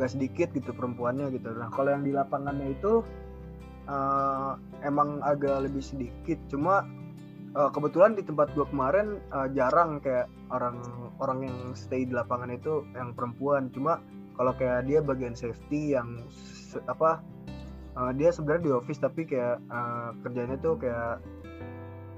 [0.00, 1.52] nggak sedikit gitu perempuannya gitu.
[1.52, 3.04] Nah kalau yang di lapangannya itu
[3.88, 6.38] uh, emang agak lebih sedikit.
[6.50, 6.84] Cuma
[7.56, 10.80] uh, kebetulan di tempat gue kemarin uh, jarang kayak orang
[11.20, 13.70] orang yang stay di lapangan itu yang perempuan.
[13.72, 14.00] Cuma
[14.36, 16.20] kalau kayak dia bagian safety yang
[16.88, 17.20] apa
[17.96, 21.20] uh, dia sebenarnya di office tapi kayak uh, kerjanya tuh kayak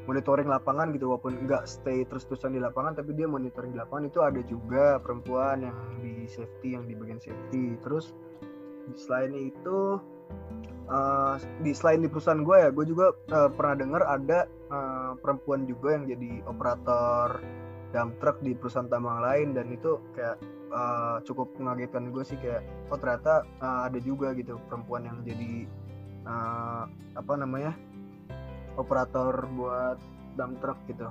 [0.04, 1.10] monitoring lapangan gitu.
[1.10, 4.04] Walaupun nggak stay terus-terusan di lapangan tapi dia monitoring di lapangan.
[4.08, 7.76] Itu ada juga perempuan yang di safety yang di bagian safety.
[7.82, 8.14] Terus
[8.94, 9.96] selain itu
[10.88, 15.64] uh, di selain di perusahaan gue ya gue juga uh, pernah dengar ada uh, perempuan
[15.64, 17.40] juga yang jadi operator
[17.94, 20.36] dump truck di perusahaan tambang lain dan itu kayak
[20.74, 25.70] uh, cukup mengagetkan gue sih kayak oh ternyata uh, ada juga gitu perempuan yang jadi
[26.26, 27.72] uh, apa namanya
[28.74, 29.98] operator buat
[30.34, 31.06] dump truck gitu.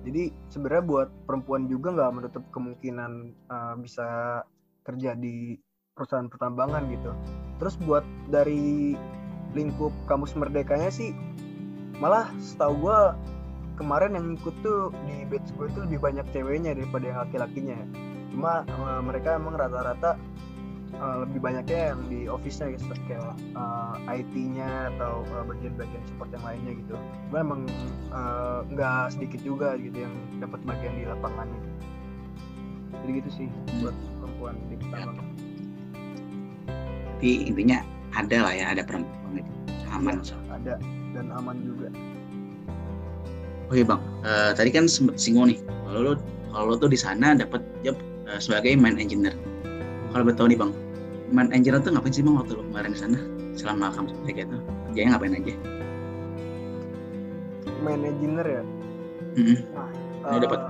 [0.00, 3.12] Jadi sebenarnya buat perempuan juga nggak menutup kemungkinan
[3.52, 4.40] uh, bisa
[4.86, 5.58] kerja di
[5.94, 7.12] perusahaan pertambangan gitu.
[7.60, 8.96] Terus buat dari
[9.54, 11.10] lingkup kampus merdekanya sih
[12.00, 13.00] malah setahu gue
[13.76, 17.78] kemarin yang ikut tuh di batch gue itu lebih banyak ceweknya daripada yang laki-lakinya.
[18.32, 20.16] Cuma uh, mereka emang rata-rata
[20.96, 26.44] uh, lebih banyaknya yang di office-nya gitu kayak uh, IT-nya atau uh, bagian-bagian support yang
[26.44, 26.96] lainnya gitu.
[27.28, 27.60] Cuma emang
[28.72, 31.60] nggak uh, sedikit juga gitu yang dapat bagian di lapangannya.
[33.00, 33.46] Jadi gitu sih
[33.80, 35.49] buat perempuan di pertambangan
[37.20, 37.84] tapi intinya
[38.16, 39.52] ada lah ya ada perempuan itu
[39.92, 40.74] aman ya, ada
[41.12, 41.92] dan aman juga
[43.68, 46.12] Oh iya bang, uh, tadi kan sempet singgung nih, kalau lo
[46.50, 47.94] kalau lo tuh di sana dapat job
[48.26, 49.30] uh, sebagai main engineer.
[50.10, 50.74] Kalau betul nih bang,
[51.30, 53.18] main engineer tuh ngapain sih bang waktu lo kemarin di sana?
[53.54, 54.58] Selama kamu seperti itu,
[54.90, 55.54] kerjanya ngapain aja?
[57.86, 58.62] Main engineer ya.
[59.38, 59.58] Mm -hmm.
[59.70, 59.88] Nah,
[60.34, 60.60] Ini eh, dapat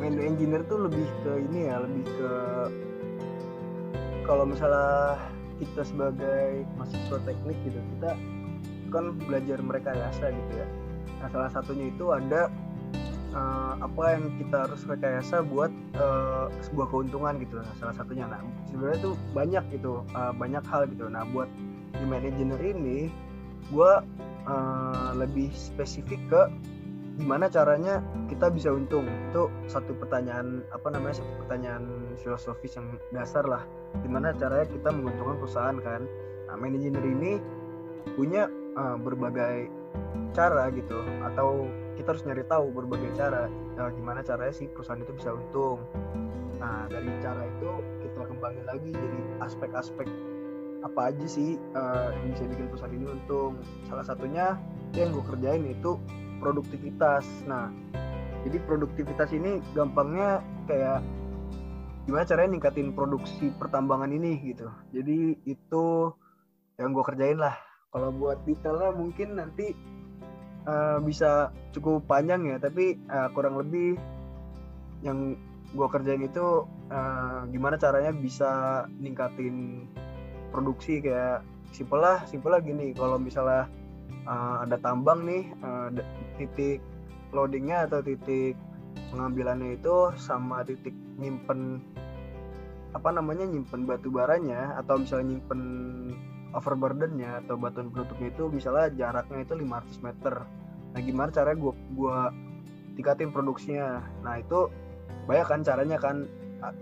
[0.00, 2.30] main engineer tuh lebih ke ini ya, lebih ke
[4.26, 5.16] kalau misalnya
[5.62, 8.10] kita sebagai mahasiswa teknik gitu, kita
[8.90, 10.66] kan belajar mereka rekayasa gitu ya.
[11.22, 12.50] Nah, salah satunya itu ada
[13.32, 17.62] eh, apa yang kita harus rekayasa buat eh, sebuah keuntungan gitu.
[17.62, 21.06] Nah, salah satunya nah sebenarnya tuh banyak gitu, eh, banyak hal gitu.
[21.08, 21.48] Nah, buat
[21.96, 23.08] di engineer ini
[23.72, 24.04] gua
[24.44, 26.42] eh, lebih spesifik ke
[27.16, 29.08] gimana caranya kita bisa untung?
[29.32, 33.64] Itu satu pertanyaan apa namanya satu pertanyaan filosofis yang dasar lah.
[34.04, 36.04] Gimana caranya kita menguntungkan perusahaan kan?
[36.46, 37.40] Nah manajer ini
[38.14, 39.72] punya uh, berbagai
[40.36, 43.48] cara gitu atau kita harus nyari tahu berbagai cara.
[43.80, 45.80] Uh, gimana caranya sih perusahaan itu bisa untung?
[46.60, 47.70] Nah dari cara itu
[48.04, 50.08] kita kembali lagi jadi aspek-aspek
[50.84, 53.56] apa aja sih uh, yang bisa bikin perusahaan ini untung.
[53.88, 54.60] Salah satunya
[54.92, 55.96] yang gue kerjain itu
[56.38, 57.24] produktivitas.
[57.48, 57.70] Nah,
[58.46, 61.02] jadi produktivitas ini gampangnya kayak
[62.06, 64.70] gimana caranya ningkatin produksi pertambangan ini gitu.
[64.94, 66.14] Jadi itu
[66.78, 67.58] yang gue kerjain lah.
[67.90, 69.74] Kalau buat detailnya mungkin nanti
[70.68, 73.98] uh, bisa cukup panjang ya, tapi uh, kurang lebih
[75.02, 75.34] yang
[75.74, 79.88] gue kerjain itu uh, gimana caranya bisa ningkatin
[80.54, 81.42] produksi kayak
[81.74, 82.94] simpel lah, simpel lah gini.
[82.94, 83.66] Kalau misalnya
[84.28, 85.90] uh, ada tambang nih uh,
[86.36, 86.80] titik
[87.34, 88.54] loadingnya atau titik
[89.12, 91.80] pengambilannya itu sama titik nyimpen
[92.96, 95.60] apa namanya nyimpen batu baranya atau misalnya nyimpen
[96.56, 100.34] overburdennya atau batuan penutupnya itu misalnya jaraknya itu 500 meter.
[100.96, 102.18] Nah gimana caranya gua gua
[102.96, 104.00] tingkatin produksinya?
[104.24, 104.72] Nah itu
[105.28, 106.24] banyak kan caranya kan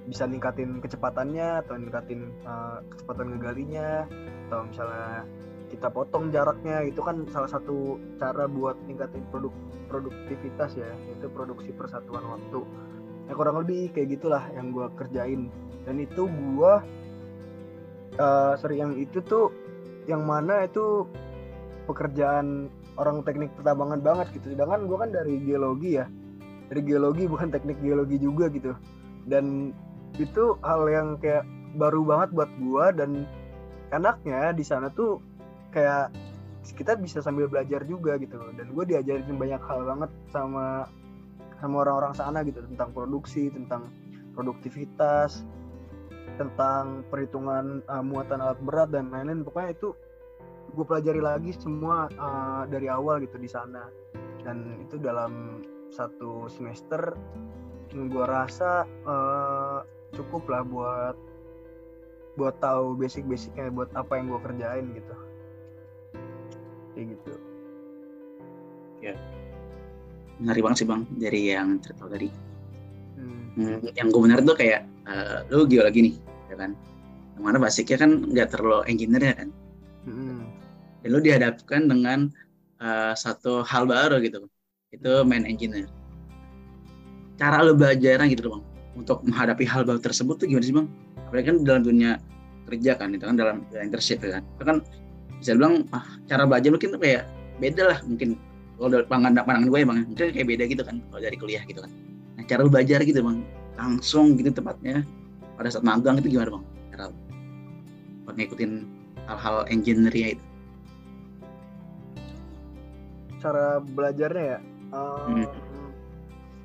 [0.06, 4.06] bisa ningkatin kecepatannya atau ningkatin uh, kecepatan ngegalinya
[4.46, 5.26] atau misalnya
[5.84, 9.52] kita potong jaraknya itu kan salah satu cara buat ningkatin produk
[9.92, 12.64] produktivitas ya itu produksi persatuan waktu.
[13.28, 15.52] Ya kurang lebih kayak gitulah yang gue kerjain.
[15.84, 16.74] Dan itu gue
[18.16, 19.52] uh, sering yang itu tuh
[20.08, 21.04] yang mana itu
[21.84, 24.56] pekerjaan orang teknik pertambangan banget gitu.
[24.56, 26.08] Sedangkan gue kan dari geologi ya.
[26.72, 28.72] Dari geologi bukan teknik geologi juga gitu.
[29.28, 29.76] Dan
[30.16, 31.44] itu hal yang kayak
[31.76, 33.28] baru banget buat gue dan
[33.92, 35.33] enaknya di sana tuh
[35.74, 36.14] kayak
[36.78, 38.38] kita bisa sambil belajar juga gitu.
[38.54, 40.86] Dan gue diajarin banyak hal banget sama
[41.58, 42.62] sama orang-orang sana gitu.
[42.62, 43.90] Tentang produksi tentang
[44.32, 45.42] produktivitas
[46.34, 49.42] tentang perhitungan uh, muatan alat berat dan lain-lain.
[49.42, 49.88] Pokoknya itu
[50.74, 53.90] gue pelajari lagi semua uh, dari awal gitu di sana.
[54.42, 55.62] Dan itu dalam
[55.94, 57.14] satu semester
[57.94, 61.16] gue rasa uh, cukup lah buat
[62.34, 65.14] buat tahu basic-basicnya buat apa yang gue kerjain gitu
[66.94, 67.32] kayak gitu.
[69.02, 69.14] Ya.
[70.40, 72.28] Ngeri banget sih bang dari yang cerita tadi.
[73.54, 73.86] Hmm.
[73.94, 76.14] yang gue benar tuh kayak uh, lu geologi nih
[76.50, 76.74] ya kan?
[77.38, 79.48] Yang mana basicnya kan nggak terlalu engineer ya kan?
[80.04, 80.42] Hmm.
[81.00, 82.28] dan lu dihadapkan dengan
[82.80, 84.48] uh, satu hal baru gitu
[84.90, 85.86] itu main engineer.
[87.38, 88.62] Cara lu belajarnya gitu bang.
[88.94, 90.86] Untuk menghadapi hal baru tersebut tuh gimana sih bang?
[91.30, 92.10] Apalagi kan dalam dunia
[92.66, 94.42] kerja kan itu kan dalam internship ya kan?
[94.58, 94.76] Itu kan
[95.44, 97.28] bisa bilang ah, cara belajar mungkin kayak
[97.60, 98.40] beda lah mungkin.
[98.74, 101.62] Kalau dari pandangan pandangan gue ya bang mungkin kayak beda gitu kan kalau dari kuliah
[101.68, 101.92] gitu kan.
[102.40, 103.38] Nah cara belajar gitu bang.
[103.76, 105.04] Langsung gitu tempatnya
[105.60, 106.64] pada saat magang itu gimana bang?
[106.96, 107.04] Cara
[108.24, 108.72] buat ngikutin
[109.28, 110.44] hal-hal engineering itu.
[113.44, 114.58] Cara belajarnya ya?
[114.96, 115.46] Um, hmm.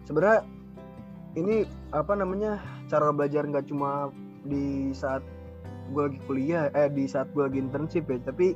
[0.08, 0.40] sebenarnya
[1.36, 4.14] ini apa namanya cara belajar nggak cuma
[4.48, 5.26] di saat
[5.90, 8.22] gue lagi kuliah eh di saat gue lagi internship ya.
[8.22, 8.54] Tapi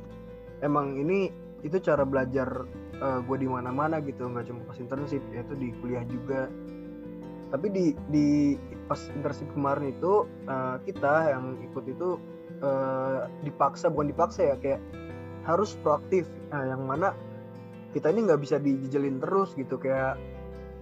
[0.62, 1.28] emang ini
[1.64, 2.68] itu cara belajar
[3.00, 4.30] uh, gue di mana-mana gitu.
[4.30, 6.48] Nggak cuma pas internship ya itu di kuliah juga.
[7.50, 8.28] Tapi di di
[8.86, 12.18] pas internship kemarin itu uh, kita yang ikut itu
[12.62, 14.80] uh, dipaksa bukan dipaksa ya kayak
[15.44, 16.26] harus proaktif.
[16.50, 17.12] Nah yang mana
[17.94, 19.78] kita ini nggak bisa dijelin terus gitu.
[19.78, 20.18] Kayak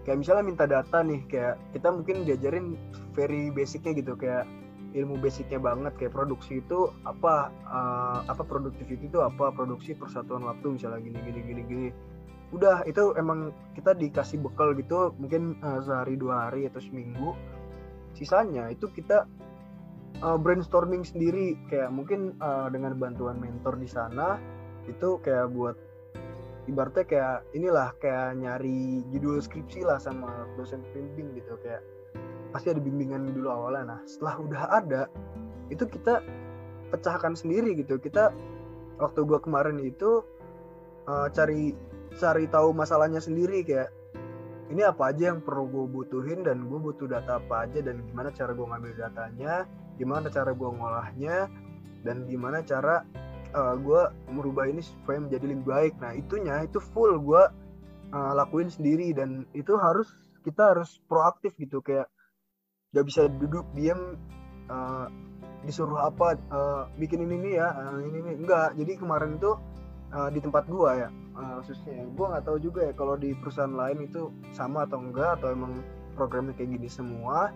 [0.03, 2.75] kayak misalnya minta data nih kayak kita mungkin diajarin
[3.13, 4.17] very basicnya gitu.
[4.17, 4.49] Kayak
[4.93, 10.77] ilmu basicnya banget kayak produksi itu apa uh, apa productivity itu apa produksi persatuan waktu
[10.77, 11.89] misalnya gini gini gini gini.
[12.53, 17.33] Udah itu emang kita dikasih bekal gitu mungkin uh, sehari dua hari atau seminggu.
[18.13, 19.25] Sisanya itu kita
[20.21, 21.57] uh, brainstorming sendiri.
[21.73, 24.37] Kayak mungkin uh, dengan bantuan mentor di sana
[24.85, 25.77] itu kayak buat
[26.69, 31.57] ibaratnya kayak inilah kayak nyari judul skripsi lah sama dosen pembimbing gitu.
[31.65, 31.81] Kayak
[32.53, 33.97] pasti ada bimbingan dulu awalnya.
[33.97, 35.03] Nah setelah udah ada
[35.73, 36.21] itu kita
[36.93, 37.97] pecahkan sendiri gitu.
[37.99, 38.31] Kita
[39.01, 40.23] waktu gua kemarin itu
[41.09, 41.73] uh, cari
[42.21, 43.89] cari tahu masalahnya sendiri kayak
[44.73, 48.33] ini apa aja yang perlu gue butuhin dan gue butuh data apa aja dan gimana
[48.33, 49.69] cara gue ngambil datanya
[50.01, 51.37] gimana cara gue ngolahnya
[52.03, 53.05] dan gimana cara
[53.53, 55.95] uh, gue merubah ini supaya menjadi lebih baik.
[56.01, 57.43] Nah itunya itu full gue
[58.13, 60.09] uh, lakuin sendiri dan itu harus
[60.43, 61.85] kita harus proaktif gitu.
[61.85, 62.11] Kayak
[62.93, 64.21] gak bisa duduk diam
[64.69, 65.09] uh,
[65.65, 68.35] disuruh apa uh, bikin ini nih ya uh, ini nih.
[68.45, 69.57] Enggak jadi kemarin itu
[70.13, 73.73] uh, di tempat gue ya uh, khususnya gue nggak tahu juga ya kalau di perusahaan
[73.73, 75.81] lain itu sama atau enggak atau emang
[76.13, 77.49] programnya kayak gini semua.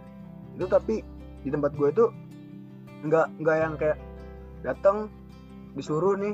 [0.56, 1.04] Itu tapi
[1.44, 2.06] di tempat gue itu
[3.04, 3.98] nggak nggak yang kayak
[4.64, 5.12] datang
[5.76, 6.32] disuruh nih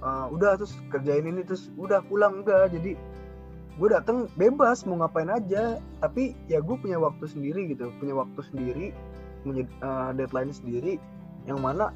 [0.00, 2.96] uh, udah terus kerjain ini terus udah pulang enggak jadi
[3.80, 5.80] gue datang bebas mau ngapain aja.
[6.02, 8.86] Tapi ya gue punya waktu sendiri gitu punya waktu sendiri
[9.42, 11.02] punya uh, deadline sendiri
[11.50, 11.90] yang mana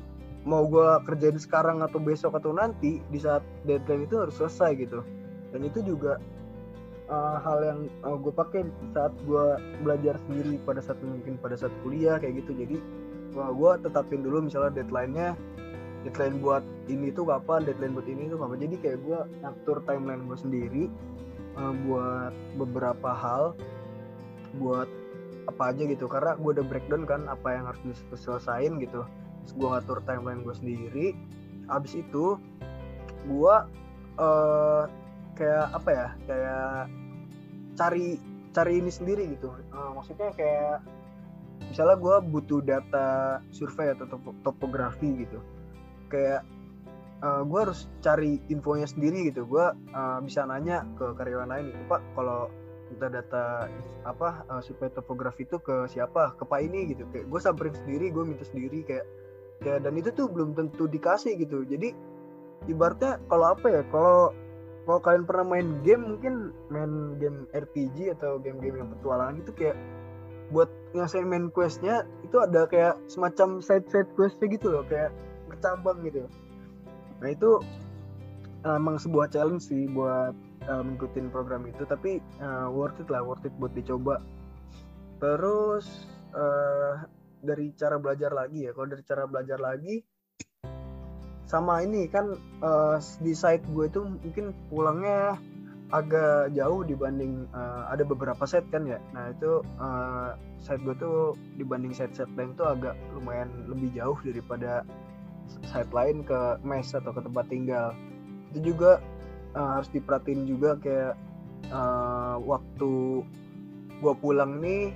[0.46, 5.02] mau gue kerjain sekarang atau besok atau nanti di saat deadline itu harus selesai gitu.
[5.50, 6.22] Dan itu juga
[7.10, 8.62] uh, hal yang uh, gue pakai
[8.94, 9.44] saat gue
[9.82, 12.62] belajar sendiri pada saat mungkin pada saat kuliah kayak gitu.
[12.62, 12.76] Jadi
[13.34, 15.34] wah gue tetapin dulu misalnya deadline-nya
[16.06, 18.58] deadline buat ini tuh kapan deadline buat ini tuh kapan.
[18.62, 20.84] Jadi kayak gue ngatur timeline gue sendiri
[21.56, 23.56] uh, buat beberapa hal
[24.56, 24.88] buat
[25.46, 26.06] apa aja gitu.
[26.06, 27.80] Karena gue udah breakdown kan apa yang harus
[28.12, 29.04] diselesain gitu.
[29.46, 31.06] Terus gue ngatur timeline gue sendiri.
[31.66, 32.38] Abis itu
[33.26, 33.54] gue
[34.20, 34.84] uh,
[35.36, 36.80] kayak apa ya kayak
[37.76, 38.06] cari
[38.56, 39.52] cari ini sendiri gitu.
[39.74, 40.80] Uh, maksudnya kayak
[41.68, 44.08] misalnya gue butuh data survei atau
[44.44, 45.38] topografi gitu.
[46.08, 46.46] Kayak
[47.22, 49.46] uh, eh, gue harus cari infonya sendiri gitu.
[49.48, 52.50] Gue uh, bisa nanya ke karyawan lain gitu pak kalau
[52.86, 53.66] kita data
[54.06, 56.36] apa uh, supaya topografi itu ke siapa?
[56.36, 57.06] Ke pak ini gitu.
[57.12, 59.06] Kayak gue samperin sendiri gue minta sendiri kayak
[59.64, 61.64] kayak dan itu tuh belum tentu dikasih gitu.
[61.64, 61.92] Jadi
[62.68, 64.34] ibaratnya kalau apa ya kalau
[64.86, 69.76] kalau kalian pernah main game mungkin main game RPG atau game-game yang petualangan itu kayak
[70.54, 75.10] buat ngasih main questnya itu ada kayak semacam side side questnya gitu loh kayak
[75.50, 76.30] bercabang gitu
[77.22, 77.60] nah itu
[78.66, 80.34] emang sebuah challenge sih buat
[80.66, 84.18] uh, mengikutin program itu tapi uh, worth it lah worth it buat dicoba.
[85.22, 85.86] Terus
[86.34, 87.06] uh,
[87.40, 90.02] dari cara belajar lagi ya kalau dari cara belajar lagi
[91.46, 95.38] sama ini kan uh, di site gue itu mungkin pulangnya
[95.94, 98.98] agak jauh dibanding uh, ada beberapa set kan ya.
[99.14, 104.82] Nah itu uh, site gue tuh dibanding set-set lain tuh agak lumayan lebih jauh daripada
[105.66, 107.92] site lain ke mes atau ke tempat tinggal.
[108.52, 109.02] Itu juga
[109.54, 111.14] uh, harus diperhatiin juga kayak
[111.72, 113.22] uh, waktu
[114.00, 114.92] gua pulang nih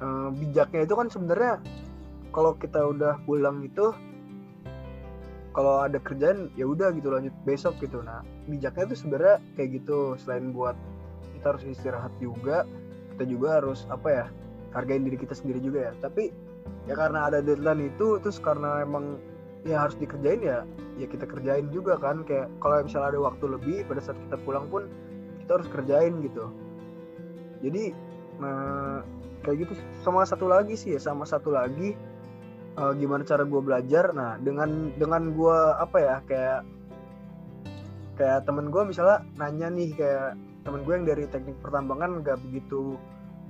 [0.00, 1.58] uh, bijaknya itu kan sebenarnya
[2.30, 3.90] kalau kita udah pulang itu
[5.56, 7.98] kalau ada kerjaan ya udah gitu lanjut besok gitu.
[8.04, 10.14] Nah bijaknya itu sebenarnya kayak gitu.
[10.22, 10.78] Selain buat
[11.34, 12.62] kita harus istirahat juga
[13.18, 14.26] kita juga harus apa ya
[14.70, 15.92] hargain diri kita sendiri juga ya.
[15.98, 16.30] Tapi
[16.86, 19.18] ya karena ada deadline itu terus karena emang
[19.66, 20.62] ya harus dikerjain ya
[20.98, 22.26] ya kita kerjain juga kan.
[22.26, 24.86] Kayak kalau misalnya ada waktu lebih pada saat kita pulang pun
[25.44, 26.50] kita harus kerjain gitu.
[27.62, 27.94] Jadi
[28.38, 29.02] nah
[29.42, 29.72] kayak gitu
[30.06, 31.94] sama satu lagi sih ya sama satu lagi
[32.78, 34.14] uh, gimana cara gue belajar.
[34.14, 36.60] Nah dengan dengan gue apa ya kayak
[38.18, 40.34] kayak temen gue misalnya nanya nih kayak
[40.66, 42.98] temen gue yang dari teknik pertambangan gak begitu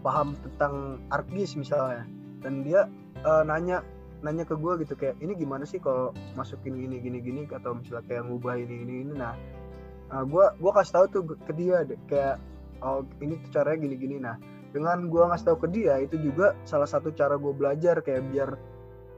[0.04, 2.04] paham tentang argis misalnya.
[2.38, 2.86] Dan dia
[3.26, 3.82] uh, nanya
[4.24, 7.40] nanya ke gue gitu kayak ini gimana sih kalau masukin gini gini gini?
[7.48, 9.12] Atau misalnya kayak ngubah ini ini ini.
[9.14, 9.35] Nah
[10.09, 12.40] gue uh, gue kasih tahu tuh ke dia deh, kayak
[12.81, 14.16] oh ini tuh caranya gini gini.
[14.18, 14.37] Nah
[14.72, 18.50] dengan gue ngasih tahu ke dia itu juga salah satu cara gue belajar kayak biar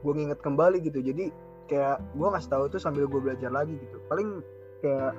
[0.01, 0.99] gue nginget kembali gitu.
[1.03, 1.31] Jadi
[1.67, 3.97] kayak gue ngasih tahu tuh sambil gue belajar lagi gitu.
[4.07, 4.43] Paling
[4.83, 5.13] kayak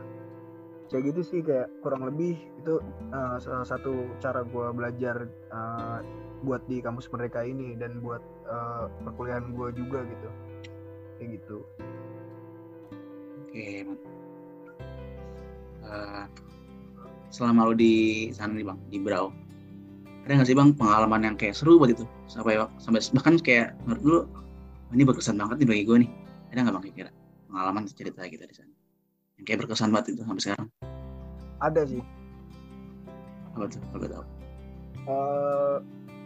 [0.93, 2.77] kayak gitu sih kayak kurang lebih itu
[3.17, 6.05] uh, salah satu cara gue belajar uh,
[6.43, 10.29] buat di kampus mereka ini dan buat uh, perkuliahan gue juga gitu.
[11.19, 11.59] Kayak gitu.
[13.47, 13.67] Oke.
[15.83, 16.25] Uh,
[17.33, 19.35] selama lo di sana nih bang di Brau
[20.23, 22.07] ada nggak sih bang pengalaman yang kayak seru buat itu?
[22.31, 24.19] Sampai sampai bahkan kayak menurut lo
[24.95, 26.11] ini berkesan banget nih bagi gue nih.
[26.55, 27.11] Ada nggak bang kira
[27.51, 28.71] pengalaman cerita kita di sana?
[29.41, 30.67] Yang kayak berkesan banget itu sampai sekarang?
[31.59, 32.03] Ada sih.
[33.59, 34.25] Apa tuh apa tahu?
[35.03, 35.77] Uh,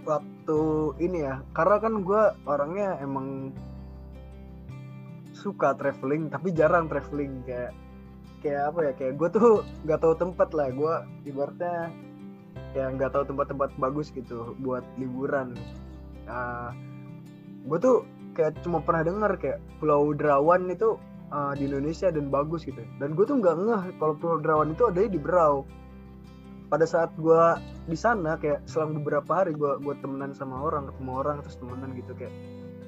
[0.07, 0.61] waktu
[1.03, 3.51] ini ya karena kan gue orangnya emang
[5.35, 7.75] suka traveling tapi jarang traveling kayak
[8.41, 10.95] kayak apa ya kayak gue tuh nggak tahu tempat lah gue
[11.29, 11.91] ibaratnya
[12.77, 15.57] kayak nggak tahu tempat-tempat bagus gitu buat liburan.
[16.29, 16.77] Uh,
[17.65, 17.97] gue tuh
[18.37, 21.01] kayak cuma pernah dengar kayak Pulau Derawan itu
[21.33, 22.85] uh, di Indonesia dan bagus gitu.
[23.01, 25.65] Dan gue tuh nggak ngeh kalau Pulau Derawan itu ada di Berau
[26.67, 27.43] pada saat gue
[27.87, 31.95] di sana kayak selang beberapa hari gue gue temenan sama orang ketemu orang terus temenan
[31.95, 32.35] gitu kayak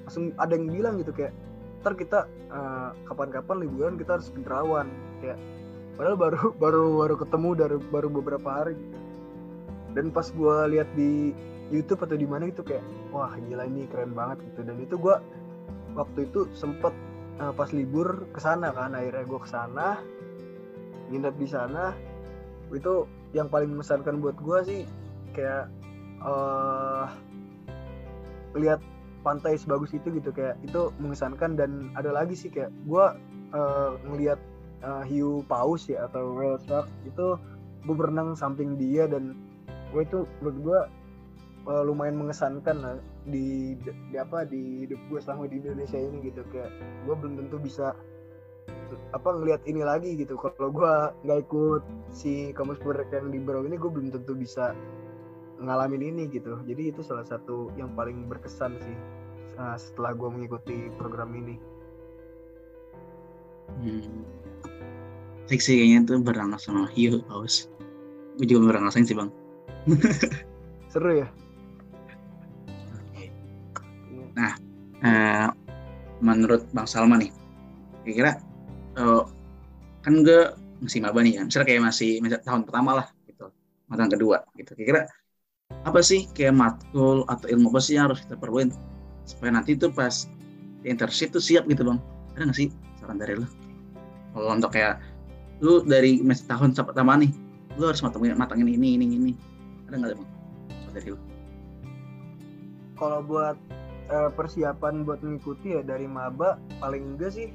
[0.07, 1.33] langsung ada yang bilang gitu kayak
[1.79, 4.91] ntar kita uh, kapan-kapan liburan kita harus ke Derawan
[5.22, 5.39] kayak
[5.95, 8.74] padahal baru baru baru ketemu dari baru beberapa hari.
[8.79, 8.99] Gitu.
[9.97, 11.33] dan pas gue lihat di
[11.74, 14.61] YouTube atau di mana gitu kayak wah gila ini keren banget gitu.
[14.62, 15.16] Dan itu gue
[15.97, 16.93] waktu itu sempet
[17.41, 19.99] uh, pas libur ke sana kan akhirnya gue ke sana
[21.09, 21.97] nginep di sana.
[22.70, 24.81] Itu yang paling mengesankan buat gue sih
[25.37, 25.68] kayak
[26.24, 27.07] uh,
[28.57, 28.81] lihat
[29.20, 31.59] pantai sebagus itu gitu kayak itu mengesankan.
[31.59, 33.05] Dan ada lagi sih kayak gue
[33.53, 34.41] uh, ngelihat
[34.81, 37.37] uh, hiu paus ya atau whale shark itu
[37.85, 39.05] gue berenang samping dia.
[39.05, 39.37] Dan
[39.93, 40.81] gue itu menurut gue
[41.68, 42.97] uh, lumayan mengesankan lah
[43.29, 46.41] di, di apa di hidup gue selama di Indonesia ini gitu.
[46.49, 46.72] Kayak
[47.05, 47.93] gue belum tentu bisa
[49.12, 50.39] apa ngelihat ini lagi gitu.
[50.39, 50.95] Kalau gue
[51.26, 51.82] nggak ikut
[52.12, 54.72] si kamus mereka yang di Berau ini gue belum tentu bisa
[55.59, 56.61] ngalamin ini gitu.
[56.64, 58.97] Jadi itu salah satu yang paling berkesan sih
[59.59, 61.57] uh, setelah gue mengikuti program ini.
[63.82, 64.24] Hmm.
[65.49, 67.68] Sih kayaknya tuh berenang sama hiu paus
[68.39, 69.30] gue juga ngerasain sih bang.
[70.93, 71.28] Seru ya?
[74.39, 74.55] Nah
[75.03, 75.49] uh,
[76.22, 77.32] menurut bang Salman nih
[78.07, 78.39] kira-kira
[78.99, 79.22] uh,
[80.03, 82.11] kan gue masih maba nih kan misalnya kayak masih
[82.42, 83.51] tahun pertama lah gitu.
[83.88, 84.74] Tahun kedua gitu.
[84.74, 85.09] Kira-kira
[85.84, 88.72] apa sih kayak matkul atau ilmu apa sih yang harus kita perluin
[89.28, 90.26] supaya nanti tuh pas
[90.84, 91.99] internship tuh siap gitu bang?
[92.36, 92.68] Ada nggak sih
[92.99, 93.49] saran dari lo
[94.38, 95.03] kalau untuk kayak
[95.59, 97.32] lu dari tahun pertama nih
[97.78, 99.32] lu harus matangin matangin ini ini ini.
[99.90, 100.30] Ada nggak bang?
[100.94, 101.18] Dari lu.
[102.99, 103.57] Kalau buat
[104.11, 107.51] uh, persiapan buat mengikuti ya dari maba paling enggak sih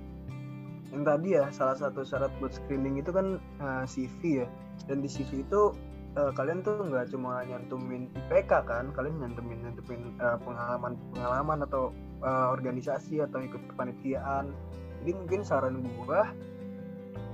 [0.94, 4.48] yang tadi ya salah satu syarat buat screening itu kan uh, eh, CV ya.
[4.86, 5.74] Dan di CV itu
[6.14, 11.90] uh, kalian tuh nggak cuma nyantumin IPK kan kalian nyantumin nyantumin uh, pengalaman pengalaman atau
[12.22, 14.54] uh, organisasi atau ikut kepanitiaan.
[15.02, 16.30] Jadi mungkin saran gua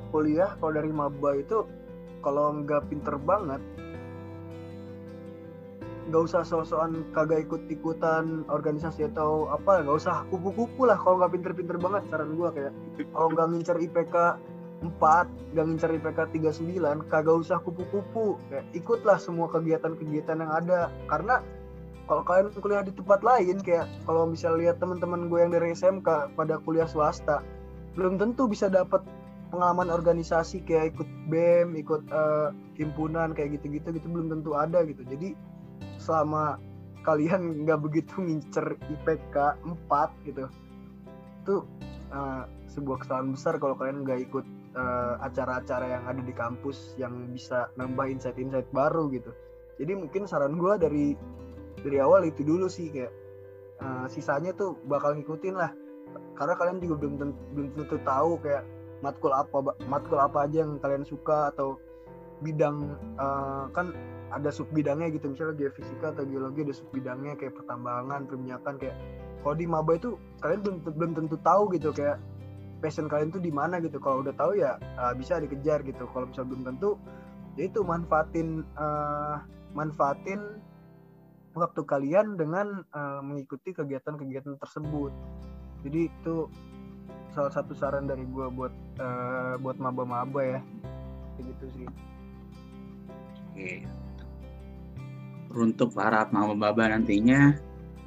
[0.10, 1.68] kuliah kalau dari maba itu
[2.26, 3.62] kalau nggak pinter banget
[6.10, 11.78] nggak usah sosokan kagak ikut-ikutan organisasi atau apa nggak usah kupu-kupu lah kalau nggak pinter-pinter
[11.78, 12.74] banget saran gua kayak
[13.14, 14.16] kalau nggak ngincer IPK
[14.80, 21.44] 4 gak ngincer IPK 39 kagak usah kupu-kupu ya, ikutlah semua kegiatan-kegiatan yang ada karena
[22.08, 26.34] kalau kalian kuliah di tempat lain kayak kalau bisa lihat teman-teman gue yang dari SMK
[26.34, 27.44] pada kuliah swasta
[27.94, 29.04] belum tentu bisa dapat
[29.50, 35.02] pengalaman organisasi kayak ikut BEM, ikut uh, himpunan kayak gitu-gitu gitu belum tentu ada gitu.
[35.04, 35.34] Jadi
[36.00, 36.58] selama
[37.04, 40.46] kalian nggak begitu ngincer IPK 4 gitu.
[41.44, 41.56] Itu
[42.16, 44.46] uh, sebuah kesalahan besar kalau kalian nggak ikut
[44.76, 49.32] uh, acara-acara yang ada di kampus yang bisa nambah insight-insight baru gitu.
[49.80, 51.06] Jadi mungkin saran gue dari
[51.80, 53.12] dari awal itu dulu sih kayak
[53.80, 55.72] uh, sisanya tuh bakal ngikutin lah.
[56.36, 58.64] Karena kalian juga belum tentu, belum tentu tahu kayak
[59.00, 61.80] matkul apa matkul apa aja yang kalian suka atau
[62.44, 63.96] bidang uh, kan
[64.30, 68.96] ada sub bidangnya gitu misalnya geofisika atau geologi ada sub bidangnya kayak pertambangan perminyakan kayak
[69.40, 72.20] kalau di maba itu kalian belum belum tentu tahu gitu kayak
[72.80, 74.00] passion kalian tuh di mana gitu.
[74.00, 76.08] Kalau udah tahu ya uh, bisa dikejar gitu.
[76.12, 76.90] Kalau misalnya belum tentu
[77.56, 79.44] ya itu manfaatin uh,
[79.76, 80.60] manfaatin
[81.56, 85.12] waktu kalian dengan uh, mengikuti kegiatan-kegiatan tersebut.
[85.88, 86.52] Jadi itu
[87.32, 90.60] salah satu saran dari gue buat uh, buat maba-maba ya.
[91.36, 91.88] Kayak gitu sih
[95.54, 97.58] untuk para maba-maba nantinya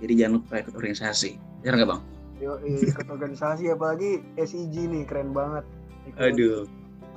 [0.03, 2.03] jadi jangan lupa ikut organisasi ya nggak bang
[2.43, 5.62] Yo, ikut organisasi apalagi SIG nih keren banget.
[6.11, 6.66] Ikut Aduh.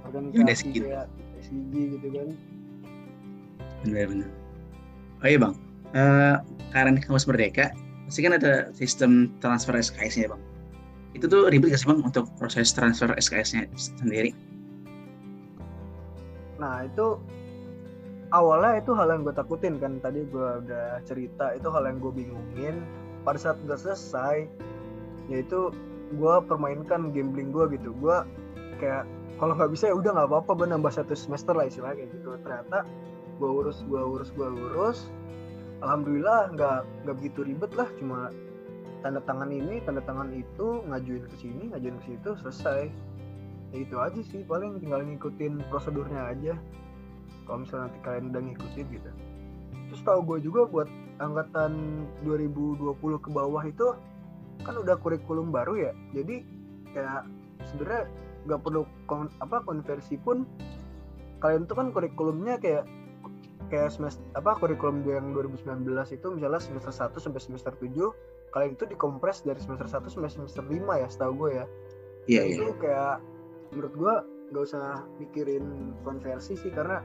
[0.06, 1.10] Organisasi kayak
[1.42, 2.30] SIG gitu kan.
[3.82, 4.30] Benar-benar.
[5.26, 5.56] Oh iya bang,
[5.98, 6.38] uh,
[6.70, 7.74] karena kampus Merdeka
[8.06, 10.42] pasti kan ada sistem transfer SKS-nya bang.
[11.18, 14.30] Itu tuh ribet gak sih bang untuk proses transfer SKS-nya sendiri?
[16.62, 17.18] Nah itu
[18.36, 22.12] awalnya itu hal yang gue takutin kan tadi gue udah cerita itu hal yang gue
[22.12, 22.84] bingungin.
[23.24, 24.46] Pada saat udah selesai
[25.32, 25.72] yaitu
[26.14, 27.96] gue permainkan gambling gue gitu.
[27.98, 28.22] Gue
[28.84, 29.08] kayak
[29.40, 32.36] kalau nggak bisa ya udah nggak apa-apa gue nambah satu semester lah istilahnya gitu.
[32.44, 32.84] Ternyata
[33.40, 35.08] gue urus gue urus gue urus.
[35.80, 38.30] Alhamdulillah nggak nggak begitu ribet lah cuma
[39.04, 42.92] tanda tangan ini tanda tangan itu ngajuin ke sini ngajuin ke situ selesai.
[43.74, 46.54] Ya itu aja sih paling tinggal ngikutin prosedurnya aja
[47.46, 49.10] kalau misalnya nanti kalian udah ngikutin gitu.
[49.94, 50.90] Terus tahu gue juga buat
[51.22, 51.72] angkatan
[52.26, 53.96] 2020 ke bawah itu
[54.66, 55.92] kan udah kurikulum baru ya.
[56.12, 56.44] Jadi
[56.92, 57.30] kayak
[57.70, 58.10] sebenarnya
[58.46, 60.46] nggak perlu kon, apa konversi pun
[61.42, 62.86] kalian tuh kan kurikulumnya kayak
[63.70, 67.90] kayak semester apa kurikulum yang 2019 itu misalnya semester 1 sampai semester 7
[68.54, 71.66] kalian itu dikompres dari semester 1 sampai semester 5 ya setahu gue ya.
[72.26, 72.56] Iya, Nah, iya.
[72.58, 73.16] itu kayak
[73.74, 74.16] menurut gua
[74.54, 77.02] nggak usah mikirin konversi sih karena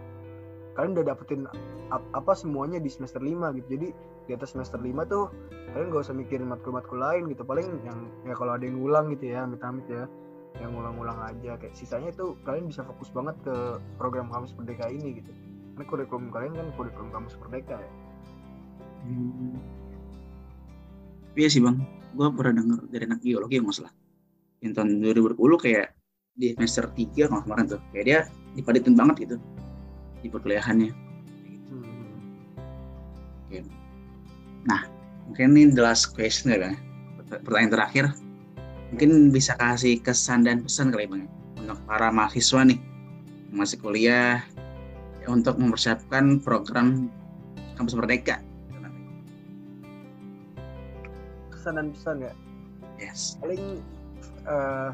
[0.80, 1.44] kalian udah dapetin
[1.92, 3.68] ap- apa semuanya di semester 5 gitu.
[3.76, 3.88] Jadi
[4.24, 5.28] di atas semester 5 tuh
[5.76, 7.44] kalian nggak usah mikirin matkul-matkul lain gitu.
[7.44, 10.08] Paling yang ya kalau ada yang ngulang gitu ya amit-amit ya.
[10.56, 11.60] Yang ngulang-ngulang aja.
[11.60, 15.28] Kayak sisanya tuh kalian bisa fokus banget ke program kampus merdeka ini gitu.
[15.76, 17.92] Karena kurikulum kalian kan kurikulum kampus merdeka ya.
[19.04, 19.60] Hmm.
[21.36, 21.76] Iya sih bang,
[22.16, 23.92] gue pernah denger dari anak geologi yang masalah.
[24.64, 25.94] Yang tahun 2020 kayak
[26.34, 28.18] di semester 3 kalau kemarin tuh, kayak dia
[28.58, 29.36] dipaditin banget gitu
[30.20, 30.92] di perkuliahannya.
[33.50, 33.68] Hmm.
[35.30, 36.74] Mungkin ini the last question ya.
[37.30, 38.04] Pertanyaan terakhir,
[38.90, 41.30] mungkin bisa kasih kesan dan pesan kali bang
[41.62, 42.82] untuk para mahasiswa nih
[43.54, 44.42] yang masih kuliah
[45.22, 47.06] ya, untuk mempersiapkan program
[47.78, 48.42] kampus merdeka.
[51.54, 52.32] kesan dan pesan ya
[52.96, 53.36] Yes.
[53.38, 53.84] paling
[54.48, 54.90] eh,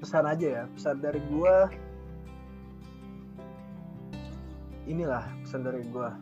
[0.00, 1.68] pesan aja ya pesan dari gua
[4.86, 6.14] inilah pesan dari gua.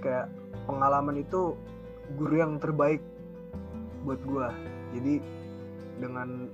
[0.00, 0.30] Kayak
[0.70, 1.58] pengalaman itu
[2.14, 3.02] guru yang terbaik
[4.06, 4.54] buat gua.
[4.94, 5.18] Jadi
[5.98, 6.46] dengan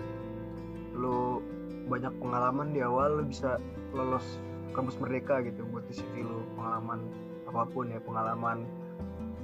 [0.97, 1.45] lo
[1.89, 3.61] banyak pengalaman di awal lo bisa
[3.93, 4.25] lolos
[4.73, 6.41] kampus merdeka gitu buat di CV lo.
[6.57, 7.05] Pengalaman
[7.53, 8.65] apa pun ya pengalaman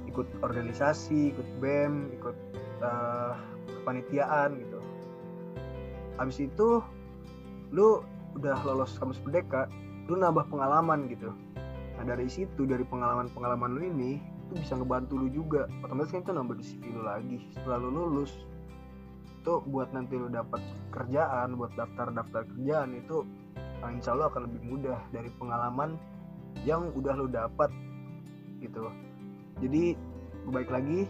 [0.09, 2.37] ikut organisasi, ikut BEM, ikut
[2.81, 3.33] eh,
[3.81, 4.79] kepanitiaan gitu.
[6.17, 6.81] Habis itu
[7.69, 8.01] lu
[8.37, 9.65] udah lolos kampus merdeka,
[10.11, 11.33] lu nambah pengalaman gitu.
[11.97, 14.11] Nah dari situ dari pengalaman-pengalaman lu ini
[14.49, 15.65] itu bisa ngebantu lu juga.
[15.85, 17.37] Otomatis kan itu nambah di CV lu lagi.
[17.53, 18.33] Setelah lu lulus
[19.39, 20.59] itu buat nanti lu dapat
[20.91, 23.23] kerjaan, buat daftar-daftar kerjaan itu
[23.55, 25.95] eh, insya Allah akan lebih mudah dari pengalaman
[26.67, 27.71] yang udah lu dapat
[28.59, 28.91] gitu
[29.63, 29.95] jadi
[30.49, 31.07] baik lagi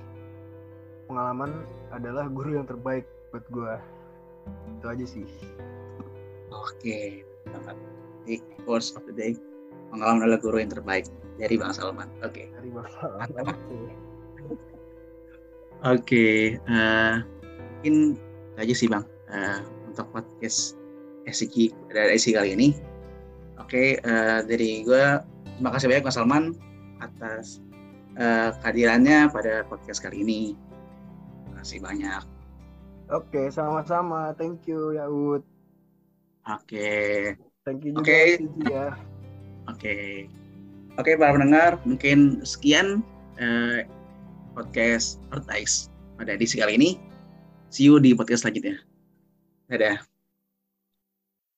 [1.09, 3.73] pengalaman adalah guru yang terbaik buat gua
[4.77, 5.27] itu aja sih
[6.49, 7.77] Oke, banget.
[8.25, 8.35] Jadi
[8.65, 9.33] words of the day,
[9.93, 11.05] pengalaman adalah guru yang terbaik
[11.37, 12.09] dari Bang Salman.
[12.21, 13.57] Oke, dari bapak Mantap.
[15.87, 16.59] Oke.
[16.59, 17.15] eh,
[17.79, 18.19] mungkin
[18.59, 20.75] aja sih Bang eh, untuk podcast
[21.29, 22.69] SIK dari SIK kali ini.
[23.61, 25.05] Oke, eh, dari gue
[25.57, 26.45] terima kasih banyak Bang Salman
[26.99, 27.63] atas
[28.19, 30.41] eh, kehadirannya pada podcast kali ini.
[31.47, 32.23] Terima kasih banyak.
[33.09, 35.41] oke sama-sama thank you Yaud
[36.49, 37.37] Oke.
[37.67, 38.13] thank you juga
[38.65, 38.85] ya
[39.69, 40.25] Oke.
[40.97, 43.05] Oke para pendengar, mungkin sekian
[43.37, 43.85] eh,
[44.57, 46.89] podcast Earth Eyes pada edisi kali ini.
[47.69, 48.81] See you di podcast selanjutnya.
[49.69, 50.18] Dadah.